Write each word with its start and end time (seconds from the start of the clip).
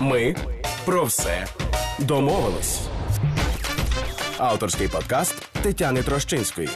Ми 0.00 0.36
про 0.84 1.04
все 1.04 1.46
домовились. 1.98 2.80
Авторський 4.38 4.88
подкаст 4.88 5.48
Тетяни 5.62 6.02
Трощинської. 6.02 6.68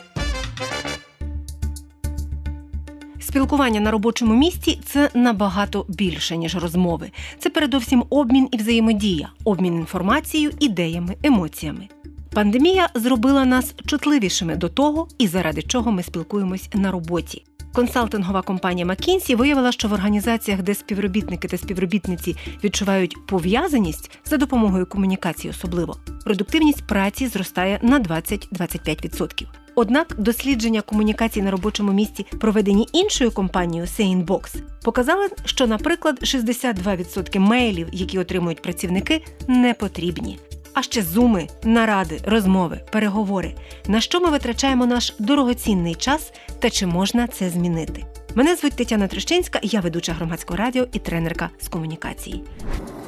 Спілкування 3.21 3.81
на 3.81 3.91
робочому 3.91 4.35
місці 4.35 4.81
це 4.85 5.11
набагато 5.15 5.87
більше, 5.89 6.37
ніж 6.37 6.57
розмови. 6.57 7.11
Це 7.39 7.51
передовсім 7.51 8.05
обмін 8.11 8.49
і 8.53 8.57
взаємодія, 8.57 9.29
обмін 9.45 9.75
інформацією, 9.75 10.53
ідеями, 10.61 11.17
емоціями. 11.23 11.89
Пандемія 12.33 12.89
зробила 12.95 13.45
нас 13.45 13.75
чутливішими 13.87 14.57
до 14.57 14.69
того, 14.69 15.09
і 15.19 15.27
заради 15.27 15.63
чого 15.63 15.93
ми 15.93 16.03
спілкуємось 16.03 16.69
на 16.75 16.91
роботі. 16.91 17.45
Консалтингова 17.73 18.43
компанія 18.43 18.87
McKinsey 18.87 19.37
виявила, 19.37 19.73
що 19.73 19.89
в 19.89 19.93
організаціях, 19.93 20.63
де 20.63 20.75
співробітники 20.75 21.49
та 21.49 21.59
співробітниці 21.59 22.37
відчувають 22.65 23.27
пов'язаність 23.27 24.11
за 24.25 24.37
допомогою 24.37 24.87
комунікації, 24.87 25.51
особливо 25.51 25.97
продуктивність 26.25 26.87
праці 26.87 27.27
зростає 27.27 27.79
на 27.83 28.01
20-25%. 28.01 29.47
Однак 29.75 30.15
дослідження 30.19 30.81
комунікації 30.81 31.45
на 31.45 31.51
робочому 31.51 31.93
місці, 31.93 32.27
проведені 32.41 32.89
іншою 32.93 33.31
компанією 33.31 33.87
Sanebox, 33.87 34.57
показали, 34.83 35.29
що, 35.45 35.67
наприклад, 35.67 36.19
62% 36.23 37.39
мейлів, 37.39 37.89
які 37.93 38.19
отримують 38.19 38.63
працівники, 38.63 39.25
не 39.49 39.75
потрібні. 39.75 40.39
А 40.75 40.83
ще 40.83 41.03
зуми, 41.03 41.49
наради, 41.65 42.21
розмови, 42.25 42.81
переговори. 42.93 43.55
На 43.89 44.01
що 44.01 44.21
ми 44.21 44.31
витрачаємо 44.31 44.87
наш 44.87 45.15
дорогоцінний 45.19 45.95
час 45.95 46.33
та 46.59 46.71
чи 46.71 46.87
можна 46.87 47.27
це 47.27 47.51
змінити? 47.51 48.05
Мене 48.35 48.57
звуть 48.57 48.73
Тетяна 48.77 49.09
Трещинська, 49.09 49.61
я 49.63 49.81
ведуча 49.81 50.13
громадського 50.13 50.57
радіо 50.57 50.87
і 50.93 50.99
тренерка 50.99 51.51
з 51.61 51.69
комунікації. 51.69 52.43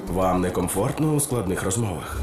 Вам 0.08 0.40
некомфортно 0.40 1.14
у 1.14 1.20
складних 1.20 1.62
розмовах. 1.62 2.20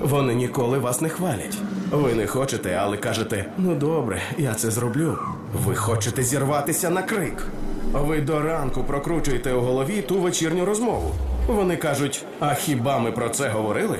Вони 0.00 0.34
ніколи 0.34 0.78
вас 0.78 1.00
не 1.00 1.08
хвалять. 1.08 1.56
Ви 1.90 2.14
не 2.14 2.26
хочете, 2.26 2.78
але 2.82 2.96
кажете: 2.96 3.44
ну 3.58 3.74
добре, 3.74 4.22
я 4.38 4.54
це 4.54 4.70
зроблю. 4.70 5.18
Ви 5.64 5.74
хочете 5.74 6.22
зірватися 6.22 6.90
на 6.90 7.02
крик. 7.02 7.46
Ви 7.92 8.20
до 8.20 8.40
ранку 8.42 8.84
прокручуєте 8.84 9.52
у 9.52 9.60
голові 9.60 10.02
ту 10.02 10.20
вечірню 10.20 10.64
розмову. 10.64 11.10
Вони 11.46 11.76
кажуть: 11.76 12.24
а 12.40 12.54
хіба 12.54 12.98
ми 12.98 13.12
про 13.12 13.28
це 13.28 13.48
говорили? 13.48 13.98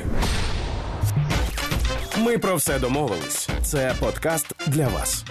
Ми 2.19 2.39
про 2.39 2.57
все 2.57 2.79
домовились. 2.79 3.49
Це 3.63 3.95
подкаст 4.01 4.55
для 4.67 4.89
вас. 4.89 5.25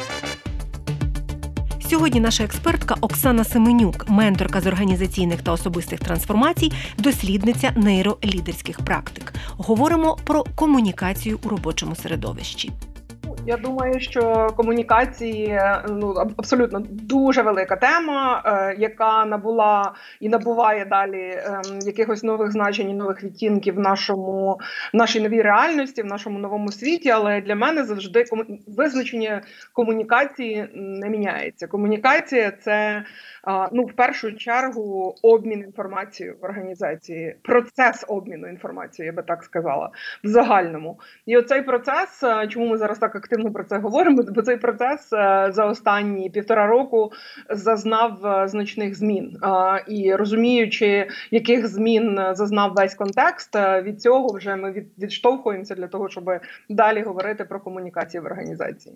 Сьогодні 1.90 2.20
наша 2.20 2.44
експертка 2.44 2.96
Оксана 3.02 3.44
Семенюк, 3.44 4.10
менторка 4.10 4.62
з 4.62 4.68
організаційних 4.68 5.42
та 5.42 5.52
особистих 5.52 6.00
трансформацій, 6.00 6.72
дослідниця 6.98 7.72
нейролідерських 7.76 8.80
практик. 8.80 9.34
Говоримо 9.50 10.18
про 10.24 10.44
комунікацію 10.56 11.40
у 11.44 11.50
робочому 11.50 11.96
середовищі. 11.96 12.72
Я 13.46 13.58
думаю, 13.58 14.00
що 14.00 14.50
комунікації 14.58 15.62
ну 15.90 16.14
абсолютно 16.38 16.80
дуже 16.90 17.42
велика 17.42 17.76
тема, 17.76 18.44
е, 18.46 18.76
яка 18.80 19.26
набула 19.26 19.94
і 20.20 20.30
набуває 20.30 20.86
далі 20.86 21.22
е, 21.22 21.62
якихось 21.86 22.24
нових 22.24 22.52
значень, 22.52 22.98
нових 22.98 23.24
відтінків 23.24 23.76
в 23.76 23.80
нашому 23.80 24.60
в 24.94 24.98
нашій 24.98 25.22
новій 25.22 25.42
реальності, 25.42 26.02
в 26.02 26.06
нашому 26.06 26.40
новому 26.40 26.72
світі. 26.72 27.10
Але 27.10 27.42
для 27.42 27.56
мене 27.56 27.84
завжди 27.84 28.24
кому... 28.24 28.44
визначення 28.68 29.42
комунікації 29.74 30.70
не 30.76 31.10
міняється. 31.10 31.68
Комунікація 31.68 32.52
це 32.52 33.04
ну 33.72 33.84
в 33.86 33.94
першу 33.94 34.34
чергу 34.34 35.16
обмін 35.22 35.60
інформацією 35.60 36.38
в 36.42 36.46
організації, 36.46 37.36
процес 37.42 38.06
обміну 38.08 38.48
інформацією, 38.48 39.14
я 39.14 39.16
би 39.16 39.24
так 39.24 39.44
сказала, 39.44 39.90
в 40.24 40.28
загальному. 40.28 41.00
І 41.26 41.38
оцей 41.38 41.62
процес, 41.62 42.24
е, 42.24 42.48
чому 42.48 42.68
ми 42.68 42.78
зараз 42.78 43.00
так 43.00 43.16
активно 43.16 43.52
про 43.52 43.64
це 43.64 43.78
говоримо? 43.78 44.24
Бо 44.30 44.42
цей 44.42 44.58
процес 44.58 45.14
е, 45.14 45.48
за 45.52 45.66
останні 45.66 46.30
півтора 46.30 46.68
року 46.68 47.12
зазнав 47.50 48.26
е, 48.26 48.48
значних 48.48 48.96
змін. 48.96 49.38
І 49.88 50.16
розуміючи, 50.16 51.08
яких 51.32 51.68
змін 51.68 52.20
зазнав 52.32 52.74
весь 52.76 52.96
контекст, 52.96 53.56
від 53.56 54.02
цього 54.02 54.38
вже 54.38 54.56
ми 54.56 54.86
відштовхуємося 55.00 55.76
для 55.76 55.88
того, 55.88 56.10
щоб 56.10 56.30
далі 56.70 57.02
говорити 57.02 57.44
про 57.44 57.60
комунікацію 57.60 58.24
в 58.24 58.26
організації. 58.26 58.96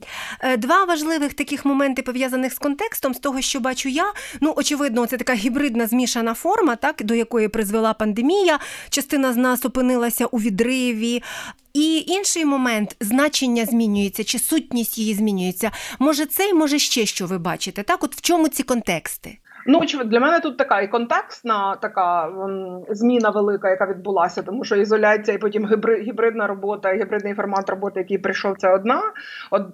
Два 0.57 0.83
важливих 0.83 1.33
таких 1.33 1.65
моменти 1.65 2.01
пов'язаних 2.01 2.53
з 2.53 2.59
контекстом, 2.59 3.13
з 3.13 3.19
того, 3.19 3.41
що 3.41 3.59
бачу 3.59 3.89
я. 3.89 4.05
Ну, 4.41 4.53
очевидно, 4.55 5.05
це 5.05 5.17
така 5.17 5.33
гібридна 5.33 5.87
змішана 5.87 6.33
форма, 6.33 6.75
так 6.75 7.03
до 7.03 7.15
якої 7.15 7.47
призвела 7.47 7.93
пандемія. 7.93 8.59
Частина 8.89 9.33
з 9.33 9.37
нас 9.37 9.65
опинилася 9.65 10.25
у 10.25 10.37
відриві. 10.37 11.23
І 11.73 12.03
інший 12.07 12.45
момент 12.45 12.95
значення 12.99 13.65
змінюється, 13.65 14.23
чи 14.23 14.39
сутність 14.39 14.97
її 14.97 15.13
змінюється. 15.13 15.71
Може, 15.99 16.25
це 16.25 16.49
і 16.49 16.53
може 16.53 16.79
ще 16.79 17.05
що 17.05 17.25
ви 17.25 17.37
бачите? 17.37 17.83
Так, 17.83 18.03
от 18.03 18.15
в 18.15 18.21
чому 18.21 18.47
ці 18.47 18.63
контексти? 18.63 19.37
Ну 19.67 19.79
очевидно, 19.79 20.11
для 20.11 20.19
мене 20.19 20.39
тут 20.39 20.57
така 20.57 20.81
і 20.81 20.87
контекстна 20.87 21.75
така 21.75 22.27
м, 22.27 22.83
зміна 22.89 23.29
велика, 23.29 23.69
яка 23.69 23.85
відбулася, 23.85 24.43
тому 24.43 24.63
що 24.63 24.75
ізоляція 24.75 25.37
і 25.37 25.39
потім 25.39 25.67
гібридна 26.01 26.47
робота, 26.47 26.93
гібридний 26.93 27.33
формат 27.33 27.69
роботи, 27.69 27.99
який 27.99 28.17
прийшов, 28.17 28.57
це 28.57 28.73
одна. 28.73 29.01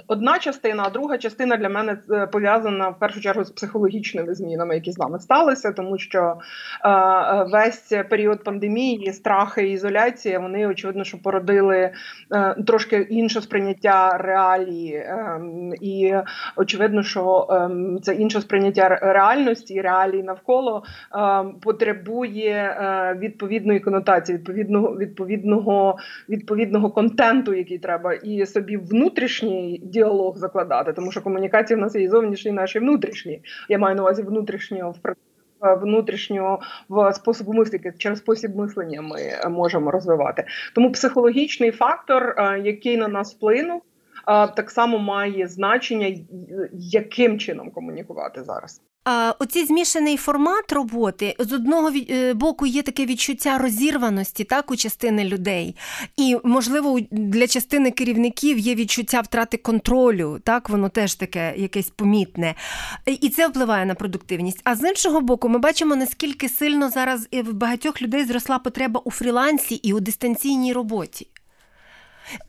Одна 0.08 0.40
частина, 0.40 0.84
а 0.86 0.90
друга 0.90 1.18
частина 1.18 1.58
для 1.58 1.70
мене 1.70 1.98
е, 2.12 2.28
пов'язана 2.28 2.90
в 2.90 3.00
першу 3.00 3.22
чергу 3.22 3.44
з 3.44 3.52
психологічними 3.52 4.34
змінами, 4.36 4.76
які 4.76 4.92
з 4.92 4.98
нами 4.98 5.20
сталися, 5.20 5.72
тому 5.72 5.98
що 5.98 6.38
е, 6.84 6.90
е 6.90 7.48
весь 7.52 7.94
період 8.10 8.44
пандемії, 8.44 9.14
страхи 9.14 9.68
і 9.68 9.72
ізоляція, 9.72 10.40
вони 10.40 10.68
очевидно, 10.68 11.04
що 11.04 11.18
породили 11.22 11.92
е, 12.32 12.56
трошки 12.68 12.96
інше 12.98 13.42
сприйняття 13.42 14.18
реалії, 14.18 14.94
е, 14.94 15.42
і 15.82 16.14
очевидно, 16.56 17.04
що 17.04 17.48
е, 17.52 17.70
це 18.02 18.16
інше 18.16 18.42
сприйняття 18.42 18.90
реальності 18.90 19.81
реалій 19.82 20.24
навколо 20.24 20.84
е, 21.16 21.44
потребує 21.62 22.52
е, 22.52 23.18
відповідної 23.20 23.80
конотації, 23.80 24.38
відповідного 24.38 24.98
відповідного 24.98 25.98
відповідного 26.30 26.90
контенту, 26.90 27.54
який 27.54 27.78
треба, 27.78 28.14
і 28.14 28.46
собі 28.46 28.78
внутрішній 28.78 29.82
діалог 29.84 30.38
закладати, 30.38 30.94
тому 30.94 31.12
що 31.12 31.22
комунікація 31.22 31.78
в 31.78 31.82
нас 31.82 31.96
є 31.96 32.02
і 32.02 32.08
зовнішні, 32.08 32.52
наші 32.52 32.80
внутрішні. 32.80 33.42
Я 33.70 33.78
маю 33.78 33.96
на 33.96 34.02
увазі 34.02 34.24
внутрішнього 34.24 34.92
в 34.92 35.16
Внутрішнього 35.82 36.60
в 36.90 37.14
способу 37.14 37.54
мислити 37.54 37.94
через 37.98 38.20
спосіб 38.20 38.56
мислення 38.56 39.02
ми 39.02 39.50
можемо 39.50 39.92
розвивати. 39.92 40.46
Тому 40.76 40.92
психологічний 40.92 41.72
фактор, 41.72 42.36
е, 42.38 42.60
який 42.60 42.98
на 42.98 43.08
нас 43.08 43.36
вплинув, 43.36 43.82
так 44.56 44.72
само 44.72 45.00
має 45.00 45.48
значення, 45.48 46.16
яким 46.74 47.40
чином 47.40 47.72
комунікувати 47.72 48.44
зараз. 48.44 48.82
Оцей 49.40 49.66
змішаний 49.66 50.18
формат 50.18 50.72
роботи 50.72 51.36
з 51.40 51.54
одного 51.54 51.92
е, 52.10 52.34
боку 52.34 52.66
є 52.66 52.82
таке 52.82 53.06
відчуття 53.06 53.58
розірваності 53.58 54.44
так 54.44 54.72
у 54.72 54.76
частини 54.76 55.24
людей, 55.24 55.76
і 56.18 56.38
можливо 56.44 57.00
для 57.12 57.48
частини 57.48 57.92
керівників 57.92 58.60
є 58.60 58.76
відчуття 58.76 59.22
втрати 59.22 59.58
контролю. 59.58 60.40
Так 60.44 60.70
воно 60.70 60.90
теж 60.90 61.16
таке 61.16 61.54
якесь 61.58 61.90
помітне, 61.90 62.56
і 63.06 63.30
це 63.30 63.48
впливає 63.48 63.86
на 63.86 63.96
продуктивність. 63.96 64.62
А 64.64 64.76
з 64.76 64.90
іншого 64.90 65.22
боку, 65.22 65.50
ми 65.50 65.60
бачимо 65.60 65.96
наскільки 65.96 66.50
сильно 66.50 66.90
зараз 66.90 67.28
в 67.32 67.54
багатьох 67.54 68.02
людей 68.02 68.26
зросла 68.26 68.60
потреба 68.60 69.02
у 69.06 69.12
фрілансі 69.12 69.76
і 69.76 69.94
у 69.94 70.00
дистанційній 70.00 70.74
роботі. 70.74 71.28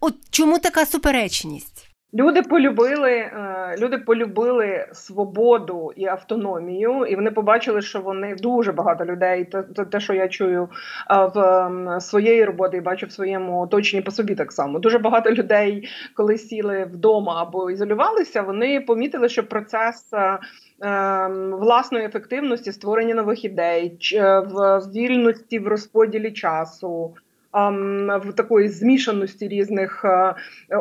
От 0.00 0.14
чому 0.30 0.58
така 0.58 0.86
суперечність? 0.86 1.71
Люди 2.14 2.42
полюбили, 2.42 3.10
е, 3.10 3.76
люди 3.78 3.98
полюбили 3.98 4.86
свободу 4.92 5.92
і 5.96 6.06
автономію, 6.06 7.06
і 7.06 7.16
вони 7.16 7.30
побачили, 7.30 7.82
що 7.82 8.00
вони 8.00 8.34
дуже 8.34 8.72
багато 8.72 9.04
людей. 9.04 9.48
Це 9.76 9.84
те, 9.84 10.00
що 10.00 10.14
я 10.14 10.28
чую 10.28 10.68
в 11.34 12.00
своєї 12.00 12.44
роботи 12.44 12.76
і 12.76 12.80
бачу 12.80 13.06
в 13.06 13.12
своєму 13.12 13.60
оточенні 13.60 14.02
по 14.02 14.10
собі 14.10 14.34
так 14.34 14.52
само. 14.52 14.78
Дуже 14.78 14.98
багато 14.98 15.30
людей, 15.30 15.88
коли 16.14 16.38
сіли 16.38 16.84
вдома 16.84 17.42
або 17.42 17.70
ізолювалися, 17.70 18.42
вони 18.42 18.80
помітили, 18.80 19.28
що 19.28 19.48
процес. 19.48 20.12
Е, 20.12 20.38
ем, 20.80 21.50
власної 21.50 22.04
ефективності, 22.06 22.72
створення 22.72 23.14
нових 23.14 23.44
ідей, 23.44 23.98
в 24.52 24.80
вільності 24.94 25.58
в 25.58 25.68
розподілі 25.68 26.32
часу, 26.32 27.14
в 27.52 28.32
такої 28.36 28.68
змішаності 28.68 29.48
різних 29.48 30.04
е, 30.04 30.34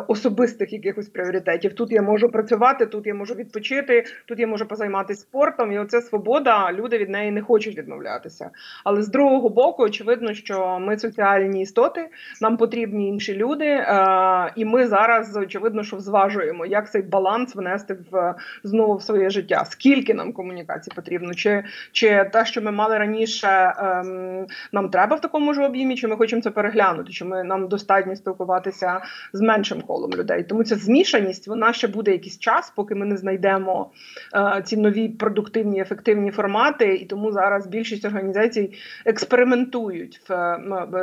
особистих 0.08 0.72
якихось 0.72 1.08
пріоритетів. 1.08 1.74
Тут 1.74 1.92
я 1.92 2.02
можу 2.02 2.28
працювати, 2.28 2.86
тут 2.86 3.06
я 3.06 3.14
можу 3.14 3.34
відпочити, 3.34 4.04
тут 4.26 4.38
я 4.38 4.46
можу 4.46 4.66
позайматися 4.66 5.20
спортом. 5.20 5.72
І 5.72 5.78
оце 5.78 6.00
свобода. 6.00 6.72
Люди 6.72 6.98
від 6.98 7.08
неї 7.08 7.30
не 7.30 7.42
хочуть 7.42 7.78
відмовлятися. 7.78 8.50
Але 8.84 9.02
з 9.02 9.08
другого 9.08 9.48
боку, 9.48 9.82
очевидно, 9.82 10.34
що 10.34 10.78
ми 10.80 10.98
соціальні 10.98 11.62
істоти, 11.62 12.08
нам 12.40 12.56
потрібні 12.56 13.08
інші 13.08 13.34
люди, 13.34 13.66
е, 13.66 14.52
і 14.56 14.64
ми 14.64 14.86
зараз 14.86 15.36
очевидно, 15.36 15.82
що 15.82 16.00
зважуємо, 16.00 16.66
як 16.66 16.90
цей 16.90 17.02
баланс 17.02 17.54
внести 17.54 17.96
в 18.10 18.34
знову 18.64 18.96
в 18.96 19.02
своє 19.02 19.30
життя. 19.30 19.64
Скільки 19.64 20.14
нам 20.14 20.32
комунікацій 20.32 20.90
потрібно, 20.96 21.34
чи 21.34 21.64
чи 21.92 22.30
те, 22.32 22.46
що 22.46 22.62
ми 22.62 22.70
мали 22.70 22.98
раніше, 22.98 23.74
ем, 23.78 24.46
нам 24.72 24.88
треба 24.88 25.16
в 25.16 25.20
такому 25.20 25.54
ж 25.54 25.64
об'ємі, 25.64 25.96
чи 25.96 26.08
ми 26.08 26.16
хочемо 26.16 26.42
це 26.42 26.50
переглянути, 26.62 27.12
чи 27.12 27.24
ми 27.24 27.44
нам 27.44 27.68
достатньо 27.68 28.16
спілкуватися 28.16 29.00
з 29.32 29.40
меншим 29.40 29.80
колом 29.80 30.10
людей. 30.10 30.42
Тому 30.42 30.64
ця 30.64 30.76
змішаність 30.76 31.48
вона 31.48 31.72
ще 31.72 31.88
буде 31.88 32.12
якийсь 32.12 32.38
час, 32.38 32.72
поки 32.76 32.94
ми 32.94 33.06
не 33.06 33.16
знайдемо 33.16 33.90
е, 34.34 34.62
ці 34.64 34.76
нові 34.76 35.08
продуктивні 35.08 35.80
ефективні 35.80 36.30
формати. 36.30 36.94
І 36.94 37.04
тому 37.04 37.32
зараз 37.32 37.66
більшість 37.66 38.04
організацій 38.04 38.72
експериментують 39.06 40.20
в, 40.28 40.58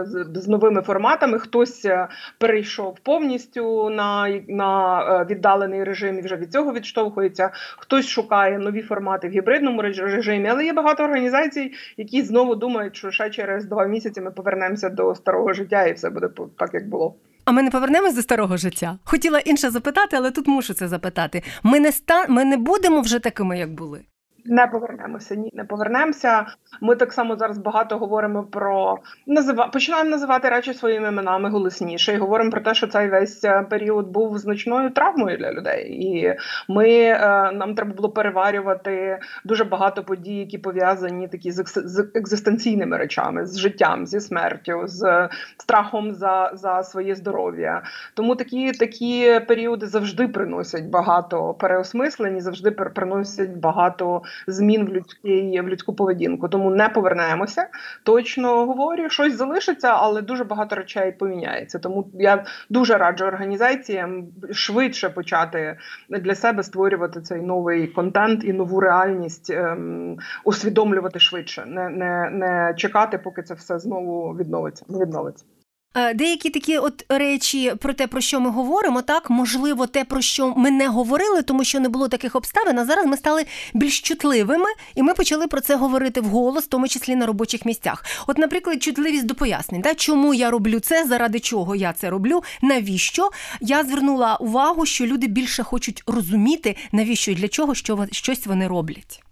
з, 0.06 0.26
з 0.34 0.48
новими 0.48 0.82
форматами. 0.82 1.40
Хтось 1.40 1.86
е, 1.86 2.08
перейшов 2.38 3.00
повністю 3.04 3.90
на, 3.90 4.42
на 4.48 5.02
е, 5.02 5.26
віддалений 5.30 5.84
режим 5.84 6.20
і 6.20 6.22
вже 6.22 6.36
від 6.36 6.52
цього 6.52 6.74
відштовхується. 6.74 7.50
Хтось 7.78 8.08
шукає 8.08 8.60
нові 8.60 8.82
формати 8.82 9.28
в 9.28 9.32
гібридному 9.32 9.82
режимі, 9.82 10.50
але 10.50 10.66
є 10.66 10.74
багато 10.74 11.04
організацій, 11.04 11.72
які 11.98 12.22
знову 12.22 12.56
думають, 12.56 12.96
що 12.96 13.12
ще 13.12 13.30
через 13.30 13.66
два 13.66 13.86
місяці 13.86 14.22
ми 14.22 14.32
повернемося 14.32 14.90
до 14.90 15.16
старого 15.16 15.49
життя, 15.54 15.86
і 15.86 15.94
все 15.94 16.10
буде 16.10 16.30
так, 16.58 16.74
як 16.74 16.90
було. 16.90 17.16
А 17.46 17.52
ми 17.52 17.64
не 17.64 17.72
повернемось 17.72 18.16
до 18.16 18.22
старого 18.22 18.58
життя. 18.58 19.00
Хотіла 19.04 19.40
інше 19.40 19.70
запитати, 19.70 20.18
але 20.18 20.32
тут 20.32 20.48
мушу 20.48 20.74
це 20.74 20.88
запитати. 20.88 21.44
Ми 21.64 21.80
не 21.80 21.90
ста... 21.90 22.26
ми 22.28 22.46
не 22.46 22.58
будемо 22.58 23.02
вже 23.02 23.20
такими, 23.20 23.60
як 23.60 23.74
були. 23.74 24.02
Не 24.46 24.68
повернемося. 24.68 25.36
Ні, 25.36 25.52
не 25.54 25.64
повернемося. 25.64 26.46
Ми 26.82 26.96
так 26.96 27.14
само 27.14 27.36
зараз 27.36 27.58
багато 27.58 27.98
говоримо 27.98 28.44
про 28.44 28.98
назива 29.28 29.68
починаємо 29.68 30.10
називати 30.10 30.50
речі 30.50 30.74
своїми 30.74 31.08
іменами 31.08 31.50
голосніше 31.50 32.14
і 32.14 32.18
говоримо 32.18 32.52
про 32.52 32.62
те, 32.62 32.74
що 32.74 32.88
цей 32.88 33.10
весь 33.10 33.44
е, 33.44 33.66
період 33.70 34.08
був 34.08 34.38
значною 34.38 34.90
травмою 34.90 35.38
для 35.38 35.54
людей, 35.54 35.92
і 35.92 36.36
ми 36.68 36.90
е, 36.90 37.18
нам 37.54 37.76
треба 37.76 37.94
було 37.94 38.10
переварювати 38.10 39.20
дуже 39.46 39.64
багато 39.64 40.04
подій, 40.04 40.36
які 40.36 40.58
пов'язані 40.58 41.28
такі 41.28 41.52
з, 41.52 41.64
з 41.66 42.12
екзистенційними 42.16 42.98
речами, 42.98 43.46
з 43.46 43.60
життям, 43.60 44.06
зі 44.06 44.20
смертю, 44.20 44.82
з 44.86 45.30
страхом 45.58 46.14
за 46.14 46.52
за 46.54 46.84
своє 46.84 47.16
здоров'я. 47.16 47.84
Тому 48.14 48.36
такі 48.36 48.72
такі 48.72 49.40
періоди 49.48 49.88
завжди 49.88 50.28
приносять 50.28 50.86
багато 50.86 51.54
переосмислень, 51.54 52.42
завжди 52.42 52.72
приносять 52.72 53.58
багато 53.58 54.22
змін 54.48 54.86
в 54.86 54.90
людській 54.90 55.62
в 55.62 55.70
людську 55.70 55.94
поведінку. 55.94 56.50
Тому 56.50 56.70
не 56.70 56.90
повернемося. 56.90 57.68
Точно 58.04 58.66
говорю, 58.66 59.10
щось 59.10 59.36
залишиться, 59.36 59.88
але 59.88 60.22
дуже 60.22 60.44
багато 60.44 60.76
речей 60.76 61.12
поміняється. 61.12 61.80
Тому 61.80 62.10
я 62.14 62.46
дуже 62.70 62.98
раджу 62.98 63.26
організаціям 63.26 64.28
швидше 64.52 65.10
почати 65.10 65.78
для 66.10 66.36
себе 66.36 66.64
створювати 66.64 67.22
цей 67.22 67.42
новий 67.42 67.88
контент 67.88 68.44
і 68.44 68.54
нову 68.54 68.80
реальність, 68.80 69.50
ем, 69.50 70.18
усвідомлювати 70.44 71.20
швидше, 71.20 71.66
не, 71.66 71.90
не, 71.90 72.30
не 72.30 72.74
чекати, 72.78 73.18
поки 73.18 73.44
це 73.44 73.54
все 73.54 73.80
знову 73.80 74.36
відновиться. 74.38 74.86
відновиться. 74.90 75.46
Е, 75.96 76.14
деякі 76.14 76.50
такі 76.50 76.78
от 76.78 77.06
речі 77.10 77.74
про 77.80 77.94
те, 77.94 78.08
про 78.08 78.22
що 78.22 78.40
ми 78.40 78.50
говоримо, 78.50 79.02
так 79.02 79.30
можливо, 79.30 79.88
те, 79.88 80.04
про 80.04 80.22
що 80.22 80.54
ми 80.58 80.72
не 80.72 80.88
говорили, 80.88 81.42
тому 81.42 81.64
що 81.64 81.80
не 81.80 81.90
було 81.90 82.08
таких 82.08 82.36
обставин. 82.36 82.80
А 82.80 82.86
зараз 82.86 83.06
ми 83.06 83.18
стали 83.18 83.46
більш 83.74 84.02
чутливими, 84.02 84.70
і 84.96 85.04
ми 85.04 85.14
почали 85.14 85.48
про 85.48 85.62
це 85.62 85.76
говорити 85.76 86.22
вголос, 86.22 86.64
в 86.64 86.68
тому 86.68 86.88
числі 86.88 87.16
на 87.16 87.26
робочих 87.26 87.66
місцях. 87.66 88.06
От, 88.28 88.38
наприклад, 88.38 88.84
чутливість 88.84 89.26
до 89.26 89.36
пояснень, 89.36 89.82
так, 89.82 89.98
чому 89.98 90.34
я 90.34 90.52
роблю 90.52 90.80
це, 90.80 91.06
заради 91.06 91.40
чого 91.40 91.76
я 91.76 91.94
це 91.94 92.10
роблю, 92.10 92.44
навіщо 92.62 93.30
я 93.62 93.84
звернула 93.84 94.36
увагу, 94.36 94.86
що 94.86 95.06
люди 95.06 95.28
більше 95.28 95.64
хочуть 95.64 96.04
розуміти, 96.08 96.76
навіщо 96.92 97.32
і 97.32 97.36
для 97.36 97.48
чого 97.48 97.76
що 97.76 98.08
щось 98.12 98.46
вони 98.46 98.68
роблять. 98.68 99.24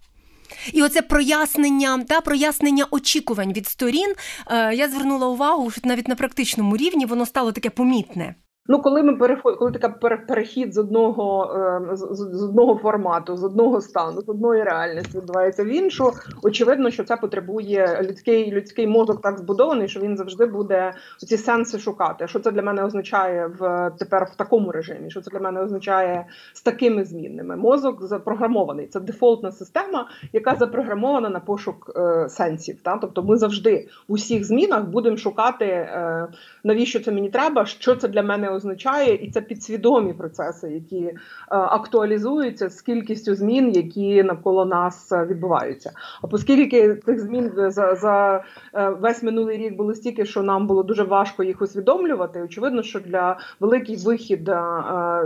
І 0.72 0.82
оце 0.82 1.02
прояснення 1.02 2.04
та 2.08 2.20
прояснення 2.20 2.86
очікувань 2.90 3.52
від 3.52 3.66
сторін. 3.66 4.14
Е, 4.46 4.74
я 4.74 4.88
звернула 4.88 5.26
увагу, 5.26 5.70
що 5.70 5.80
навіть 5.84 6.08
на 6.08 6.14
практичному 6.14 6.76
рівні 6.76 7.06
воно 7.06 7.26
стало 7.26 7.52
таке 7.52 7.70
помітне. 7.70 8.34
Ну, 8.70 8.82
коли 8.82 9.02
ми 9.02 9.16
переход, 9.16 9.56
коли 9.56 9.72
така 9.72 9.88
перехід 10.28 10.74
з 10.74 10.78
одного 10.78 11.54
ем, 11.54 11.96
з, 11.96 12.42
одного 12.42 12.74
формату, 12.74 13.36
з 13.36 13.44
одного 13.44 13.80
стану, 13.80 14.20
з 14.20 14.28
одної 14.28 14.62
реальності 14.62 15.18
відбувається 15.18 15.64
в 15.64 15.66
іншу, 15.66 16.12
очевидно, 16.42 16.90
що 16.90 17.04
це 17.04 17.16
потребує 17.16 18.00
людський 18.02 18.52
людський 18.52 18.86
мозок 18.86 19.20
так 19.22 19.38
збудований, 19.38 19.88
що 19.88 20.00
він 20.00 20.16
завжди 20.16 20.46
буде 20.46 20.92
ці 21.18 21.36
сенси 21.36 21.78
шукати. 21.78 22.28
Що 22.28 22.40
це 22.40 22.50
для 22.50 22.62
мене 22.62 22.84
означає 22.84 23.46
в 23.58 23.90
тепер 23.98 24.24
в 24.32 24.36
такому 24.36 24.72
режимі? 24.72 25.10
Що 25.10 25.20
це 25.20 25.30
для 25.30 25.40
мене 25.40 25.60
означає 25.60 26.26
з 26.52 26.62
такими 26.62 27.04
змінними? 27.04 27.56
Мозок 27.56 28.04
запрограмований. 28.04 28.86
Це 28.86 29.00
дефолтна 29.00 29.52
система, 29.52 30.08
яка 30.32 30.54
запрограмована 30.54 31.28
на 31.28 31.40
пошук 31.40 31.92
е, 31.96 32.28
сенсів. 32.28 32.80
Та? 32.82 32.96
Тобто, 32.96 33.22
ми 33.22 33.36
завжди 33.36 33.88
в 34.08 34.12
усіх 34.12 34.44
змінах 34.44 34.84
будемо 34.84 35.16
шукати, 35.16 35.64
е, 35.64 36.28
навіщо 36.64 37.00
це 37.00 37.12
мені 37.12 37.30
треба, 37.30 37.66
що 37.66 37.96
це 37.96 38.08
для 38.08 38.22
мене 38.22 38.57
і 39.14 39.30
це 39.30 39.40
підсвідомі 39.40 40.12
процеси, 40.12 40.70
які 40.70 41.04
е, 41.04 41.16
актуалізуються 41.48 42.68
з 42.68 42.82
кількістю 42.82 43.34
змін, 43.34 43.72
які 43.72 44.22
навколо 44.22 44.64
нас 44.64 45.12
е, 45.12 45.24
відбуваються. 45.24 45.92
А 46.22 46.26
оскільки 46.30 46.94
цих 46.94 47.20
змін 47.20 47.52
за 47.56 47.94
за 47.94 48.44
е, 48.74 48.88
весь 48.88 49.22
минулий 49.22 49.56
рік 49.58 49.76
було 49.76 49.94
стільки, 49.94 50.24
що 50.24 50.42
нам 50.42 50.66
було 50.66 50.82
дуже 50.82 51.02
важко 51.02 51.44
їх 51.44 51.62
усвідомлювати, 51.62 52.42
очевидно, 52.42 52.82
що 52.82 53.00
для 53.00 53.38
великий 53.60 53.96
вихід 53.96 54.50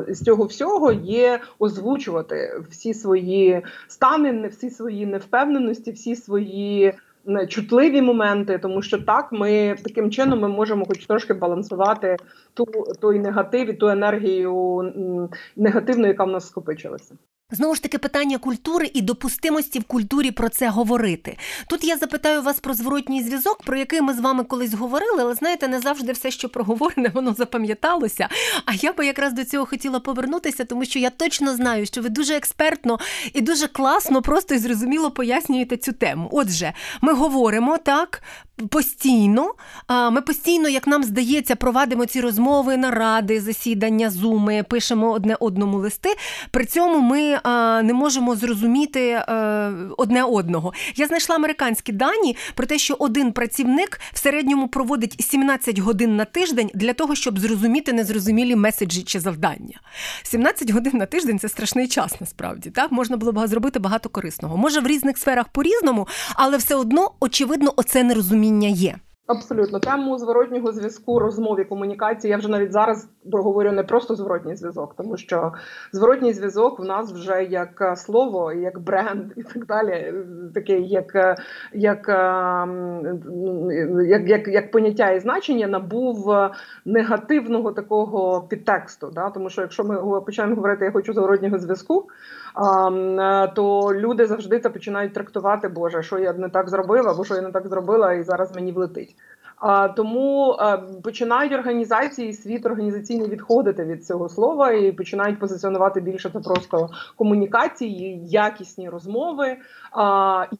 з 0.08 0.20
цього 0.24 0.44
всього 0.44 0.92
є 0.92 1.40
озвучувати 1.58 2.62
всі 2.70 2.94
свої 2.94 3.62
стани, 3.88 4.48
всі 4.48 4.70
свої 4.70 5.06
невпевненості, 5.06 5.92
всі 5.92 6.16
свої 6.16 6.94
чутливі 7.48 8.02
моменти, 8.02 8.58
тому 8.58 8.82
що 8.82 9.02
так 9.02 9.32
ми 9.32 9.76
таким 9.84 10.10
чином 10.10 10.40
ми 10.40 10.48
можемо, 10.48 10.84
хоч 10.86 11.06
трошки 11.06 11.34
балансувати 11.34 12.16
ту 12.54 12.66
той 13.00 13.18
негатив 13.18 13.70
і 13.70 13.72
ту 13.72 13.88
енергію 13.88 14.92
негативну, 15.56 16.06
яка 16.06 16.24
в 16.24 16.28
нас 16.28 16.48
скопичилася. 16.48 17.14
Знову 17.52 17.74
ж 17.74 17.82
таки, 17.82 17.98
питання 17.98 18.38
культури 18.38 18.90
і 18.94 19.00
допустимості 19.00 19.78
в 19.78 19.84
культурі 19.84 20.30
про 20.30 20.48
це 20.48 20.68
говорити. 20.68 21.36
Тут 21.66 21.84
я 21.84 21.96
запитаю 21.96 22.42
вас 22.42 22.60
про 22.60 22.74
зворотній 22.74 23.22
зв'язок, 23.22 23.62
про 23.62 23.76
який 23.76 24.00
ми 24.00 24.14
з 24.14 24.20
вами 24.20 24.44
колись 24.44 24.74
говорили, 24.74 25.22
але 25.22 25.34
знаєте, 25.34 25.68
не 25.68 25.80
завжди 25.80 26.12
все, 26.12 26.30
що 26.30 26.48
проговорене, 26.48 27.10
воно 27.14 27.34
запам'яталося. 27.34 28.28
А 28.66 28.74
я 28.74 28.92
би 28.92 29.06
якраз 29.06 29.32
до 29.32 29.44
цього 29.44 29.66
хотіла 29.66 30.00
повернутися, 30.00 30.64
тому 30.64 30.84
що 30.84 30.98
я 30.98 31.10
точно 31.10 31.56
знаю, 31.56 31.86
що 31.86 32.02
ви 32.02 32.08
дуже 32.08 32.36
експертно 32.36 32.98
і 33.34 33.40
дуже 33.40 33.68
класно, 33.68 34.22
просто 34.22 34.54
і 34.54 34.58
зрозуміло 34.58 35.10
пояснюєте 35.10 35.76
цю 35.76 35.92
тему. 35.92 36.28
Отже, 36.32 36.72
ми 37.00 37.12
говоримо 37.12 37.78
так 37.78 38.22
постійно. 38.70 39.54
Ми 40.10 40.20
постійно, 40.20 40.68
як 40.68 40.86
нам 40.86 41.04
здається, 41.04 41.56
провадимо 41.56 42.06
ці 42.06 42.20
розмови, 42.20 42.76
наради, 42.76 43.40
засідання, 43.40 44.10
зуми, 44.10 44.64
пишемо 44.68 45.10
одне 45.10 45.36
одному 45.40 45.78
листи. 45.78 46.16
При 46.50 46.64
цьому 46.64 47.00
ми 47.00 47.40
не 47.82 47.94
можемо 47.94 48.36
зрозуміти 48.36 49.00
е, 49.08 49.72
одне 49.96 50.24
одного. 50.24 50.72
Я 50.96 51.06
знайшла 51.06 51.36
американські 51.36 51.92
дані 51.92 52.36
про 52.54 52.66
те, 52.66 52.78
що 52.78 52.96
один 52.98 53.32
працівник 53.32 54.00
в 54.12 54.18
середньому 54.18 54.68
проводить 54.68 55.16
17 55.20 55.78
годин 55.78 56.16
на 56.16 56.24
тиждень 56.24 56.70
для 56.74 56.92
того, 56.92 57.14
щоб 57.14 57.38
зрозуміти 57.38 57.92
незрозумілі 57.92 58.56
меседжі 58.56 59.02
чи 59.02 59.20
завдання. 59.20 59.80
17 60.22 60.70
годин 60.70 60.92
на 60.94 61.06
тиждень 61.06 61.38
це 61.38 61.48
страшний 61.48 61.88
час, 61.88 62.20
насправді. 62.20 62.70
Так 62.70 62.92
можна 62.92 63.16
було 63.16 63.32
б 63.32 63.46
зробити 63.46 63.78
багато 63.78 64.08
корисного. 64.08 64.56
Може 64.56 64.80
в 64.80 64.86
різних 64.86 65.18
сферах 65.18 65.48
по-різному, 65.48 66.08
але 66.34 66.56
все 66.56 66.74
одно 66.74 67.10
очевидно, 67.20 67.72
оце 67.76 68.02
нерозуміння 68.02 68.68
є. 68.68 68.96
Абсолютно 69.26 69.78
тему 69.78 70.18
зворотнього 70.18 70.72
зв'язку, 70.72 71.18
розмові, 71.18 71.64
комунікації. 71.64 72.30
Я 72.30 72.36
вже 72.36 72.48
навіть 72.48 72.72
зараз 72.72 73.08
говорю 73.32 73.72
не 73.72 73.82
просто 73.82 74.14
зворотній 74.14 74.56
зв'язок, 74.56 74.94
тому 74.96 75.16
що 75.16 75.52
зворотній 75.92 76.32
зв'язок 76.32 76.80
в 76.80 76.84
нас 76.84 77.12
вже 77.12 77.44
як 77.44 77.92
слово, 77.96 78.52
як 78.52 78.78
бренд 78.78 79.32
і 79.36 79.42
так 79.42 79.66
далі. 79.66 80.14
Таке 80.54 80.78
як 80.78 81.36
як, 81.72 82.08
як, 84.06 84.28
як, 84.28 84.48
як 84.48 84.70
поняття 84.70 85.10
і 85.10 85.20
значення 85.20 85.66
набув 85.66 86.34
негативного 86.84 87.72
такого 87.72 88.42
підтексту. 88.50 89.10
Да? 89.14 89.30
Тому 89.30 89.50
що 89.50 89.62
якщо 89.62 89.84
ми 89.84 90.20
почнемо 90.20 90.54
говорити, 90.54 90.84
я 90.84 90.92
хочу 90.92 91.12
зворотнього 91.12 91.58
зв'язку. 91.58 92.08
Е, 92.56 93.52
то 93.54 93.94
люди 93.94 94.26
завжди 94.26 94.60
це 94.60 94.70
починають 94.70 95.14
трактувати, 95.14 95.68
Боже, 95.68 96.02
що 96.02 96.18
я 96.18 96.32
не 96.32 96.48
так 96.48 96.68
зробила, 96.68 97.10
або 97.10 97.24
що 97.24 97.34
я 97.34 97.42
не 97.42 97.50
так 97.50 97.68
зробила, 97.68 98.12
і 98.12 98.22
зараз 98.22 98.54
мені 98.54 98.72
влетить. 98.72 99.16
Тому 99.96 100.56
починають 101.04 101.52
організації 101.52 102.32
світ 102.32 102.66
організаційний 102.66 103.28
відходити 103.28 103.84
від 103.84 104.06
цього 104.06 104.28
слова 104.28 104.72
і 104.72 104.92
починають 104.92 105.38
позиціонувати 105.38 106.00
більше 106.00 106.30
це 106.30 106.40
просто 106.40 106.88
комунікації, 107.16 108.20
якісні 108.26 108.88
розмови, 108.88 109.56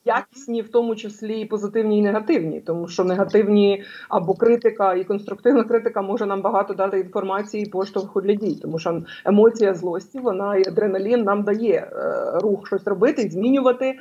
якісні 0.05 0.63
в 0.63 0.69
тому 0.69 0.97
числі 0.97 1.41
і 1.41 1.45
позитивні 1.45 1.99
і 1.99 2.03
негативні, 2.03 2.61
тому 2.61 2.89
що 2.89 3.05
негативні 3.05 3.83
або 4.09 4.35
критика 4.35 4.95
і 4.95 5.05
конструктивна 5.05 5.65
критика 5.65 6.03
може 6.03 6.27
нам 6.27 6.43
багато 6.43 6.75
дати 6.75 7.01
інформації 7.01 7.67
поштовху 7.67 8.21
для 8.21 8.35
дій, 8.35 8.59
тому 8.63 8.79
що 8.79 9.03
емоція 9.25 9.75
злості, 9.75 10.19
вона 10.19 10.57
і 10.57 10.69
адреналін 10.69 11.23
нам 11.23 11.43
дає 11.43 11.91
е, 11.93 12.39
рух 12.39 12.67
щось 12.67 12.87
робити, 12.87 13.29
змінювати 13.31 13.87
е, 13.87 13.99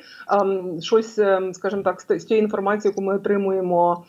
щось, 0.81 1.20
е, 1.20 1.41
скажімо 1.53 1.84
так, 1.84 2.01
з 2.01 2.25
тієї 2.25 2.43
інформації, 2.43 2.89
яку 2.91 3.01
ми 3.01 3.15
отримуємо 3.15 4.05